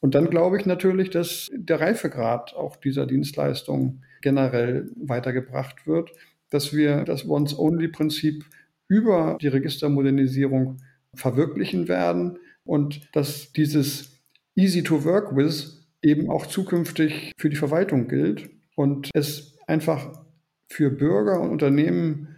Und 0.00 0.14
dann 0.14 0.30
glaube 0.30 0.58
ich 0.58 0.66
natürlich, 0.66 1.10
dass 1.10 1.50
der 1.54 1.80
Reifegrad 1.80 2.54
auch 2.54 2.76
dieser 2.76 3.06
Dienstleistung 3.06 4.02
generell 4.20 4.90
weitergebracht 4.96 5.86
wird, 5.86 6.12
dass 6.50 6.72
wir 6.72 7.04
das 7.04 7.28
Once-Only-Prinzip 7.28 8.44
über 8.88 9.38
die 9.40 9.48
Registermodernisierung 9.48 10.78
verwirklichen 11.14 11.88
werden 11.88 12.38
und 12.64 13.08
dass 13.12 13.52
dieses 13.52 14.22
Easy 14.54 14.82
to 14.82 15.04
Work 15.04 15.34
with 15.36 15.86
eben 16.02 16.30
auch 16.30 16.46
zukünftig 16.46 17.32
für 17.38 17.48
die 17.48 17.56
Verwaltung 17.56 18.08
gilt 18.08 18.50
und 18.76 19.10
es 19.14 19.56
einfach 19.66 20.24
für 20.68 20.90
Bürger 20.90 21.40
und 21.40 21.50
Unternehmen 21.50 22.28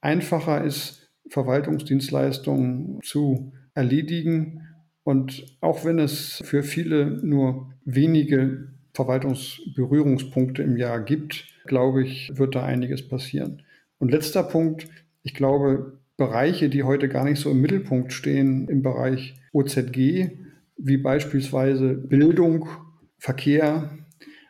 einfacher 0.00 0.64
ist, 0.64 1.10
Verwaltungsdienstleistungen 1.28 3.00
zu 3.02 3.52
erledigen. 3.74 4.66
Und 5.04 5.44
auch 5.60 5.84
wenn 5.84 5.98
es 5.98 6.40
für 6.44 6.62
viele 6.62 7.06
nur 7.24 7.72
wenige 7.84 8.68
Verwaltungsberührungspunkte 8.94 10.62
im 10.62 10.76
Jahr 10.76 11.00
gibt, 11.00 11.46
glaube 11.66 12.02
ich, 12.02 12.30
wird 12.34 12.54
da 12.54 12.64
einiges 12.64 13.06
passieren. 13.06 13.62
Und 13.98 14.10
letzter 14.10 14.42
Punkt, 14.42 14.88
ich 15.22 15.34
glaube, 15.34 15.99
Bereiche, 16.20 16.68
die 16.68 16.82
heute 16.82 17.08
gar 17.08 17.24
nicht 17.24 17.40
so 17.40 17.50
im 17.50 17.62
Mittelpunkt 17.62 18.12
stehen 18.12 18.68
im 18.68 18.82
Bereich 18.82 19.40
OZG, 19.54 20.28
wie 20.76 20.96
beispielsweise 20.98 21.94
Bildung, 21.94 22.68
Verkehr. 23.16 23.98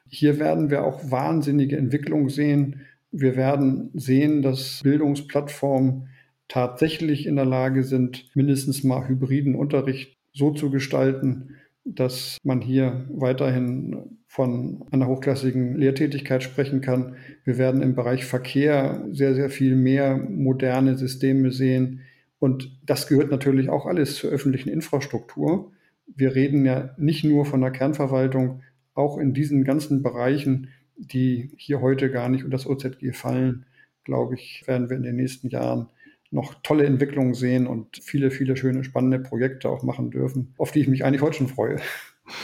Hier 0.09 0.41
werden 0.41 0.71
wir 0.71 0.83
auch 0.85 1.13
wahnsinnige 1.13 1.77
Entwicklungen 1.77 2.29
sehen. 2.29 2.81
Wir 3.13 3.37
werden 3.37 3.91
sehen, 3.95 4.43
dass 4.43 4.81
Bildungsplattformen 4.83 6.09
tatsächlich 6.49 7.25
in 7.27 7.37
der 7.37 7.45
Lage 7.45 7.85
sind, 7.85 8.29
mindestens 8.35 8.83
mal 8.83 9.09
hybriden 9.09 9.55
Unterricht 9.55 10.19
so 10.33 10.51
zu 10.51 10.71
gestalten, 10.71 11.55
dass 11.85 12.39
man 12.45 12.61
hier 12.61 13.07
weiterhin 13.11 14.19
von 14.27 14.85
einer 14.91 15.07
hochklassigen 15.07 15.77
Lehrtätigkeit 15.77 16.43
sprechen 16.43 16.81
kann. 16.81 17.17
Wir 17.45 17.59
werden 17.59 17.83
im 17.83 17.95
Bereich 17.95 18.25
Verkehr 18.25 19.05
sehr, 19.11 19.35
sehr 19.35 19.51
viel 19.51 19.75
mehr 19.77 20.17
moderne 20.17 20.97
Systeme 20.97 21.51
sehen. 21.51 22.01
Und 22.39 22.79
das 22.85 23.07
gehört 23.07 23.31
natürlich 23.31 23.69
auch 23.69 23.87
alles 23.87 24.17
zur 24.17 24.31
öffentlichen 24.31 24.69
Infrastruktur. 24.69 25.73
Wir 26.07 26.35
reden 26.35 26.65
ja 26.65 26.95
nicht 26.97 27.25
nur 27.25 27.45
von 27.45 27.61
der 27.61 27.71
Kernverwaltung, 27.71 28.63
auch 28.95 29.19
in 29.19 29.35
diesen 29.35 29.65
ganzen 29.65 30.03
Bereichen, 30.03 30.69
die 30.97 31.51
hier 31.57 31.81
heute 31.81 32.11
gar 32.11 32.29
nicht 32.29 32.45
unter 32.45 32.57
das 32.57 32.67
OZG 32.67 33.13
fallen, 33.13 33.65
glaube 34.05 34.35
ich, 34.35 34.65
werden 34.67 34.91
wir 34.91 34.97
in 34.97 35.03
den 35.03 35.17
nächsten 35.17 35.49
Jahren 35.49 35.89
noch 36.31 36.55
tolle 36.63 36.87
Entwicklungen 36.87 37.35
sehen 37.35 37.67
und 37.67 37.99
viele, 38.03 38.31
viele 38.31 38.57
schöne, 38.57 38.85
spannende 38.85 39.19
Projekte 39.19 39.69
auch 39.69 39.83
machen 39.83 40.11
dürfen, 40.11 40.55
auf 40.59 40.71
die 40.71 40.81
ich 40.81 40.89
mich 40.89 41.05
eigentlich 41.05 41.23
heute 41.23 41.39
schon 41.39 41.49
freue. 41.49 41.79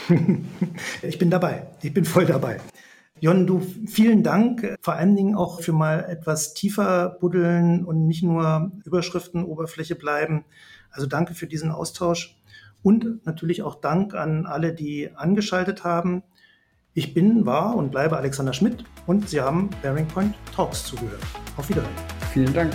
ich 1.01 1.17
bin 1.17 1.29
dabei. 1.29 1.67
Ich 1.81 1.93
bin 1.93 2.05
voll 2.05 2.25
dabei. 2.25 2.59
Jon, 3.19 3.47
du, 3.47 3.61
vielen 3.87 4.21
Dank, 4.21 4.75
vor 4.81 4.93
allen 4.93 5.15
Dingen 5.15 5.35
auch 5.35 5.61
für 5.61 5.73
mal 5.73 6.05
etwas 6.07 6.53
tiefer 6.53 7.17
buddeln 7.19 7.83
und 7.83 8.05
nicht 8.05 8.21
nur 8.21 8.71
Überschriften, 8.85 9.43
Oberfläche 9.43 9.95
bleiben. 9.95 10.45
Also 10.91 11.07
danke 11.07 11.33
für 11.33 11.47
diesen 11.47 11.71
Austausch 11.71 12.39
und 12.83 13.25
natürlich 13.25 13.63
auch 13.63 13.75
Dank 13.75 14.13
an 14.13 14.45
alle, 14.45 14.73
die 14.73 15.09
angeschaltet 15.15 15.83
haben. 15.83 16.21
Ich 16.93 17.13
bin, 17.13 17.45
war 17.45 17.75
und 17.75 17.91
bleibe 17.91 18.17
Alexander 18.17 18.53
Schmidt 18.53 18.83
und 19.07 19.29
Sie 19.29 19.41
haben 19.41 19.69
Bearing 19.81 20.07
Point 20.07 20.35
Talks 20.55 20.83
zugehört. 20.85 21.23
Auf 21.55 21.69
Wiedersehen. 21.69 21.93
Vielen 22.33 22.53
Dank. 22.53 22.73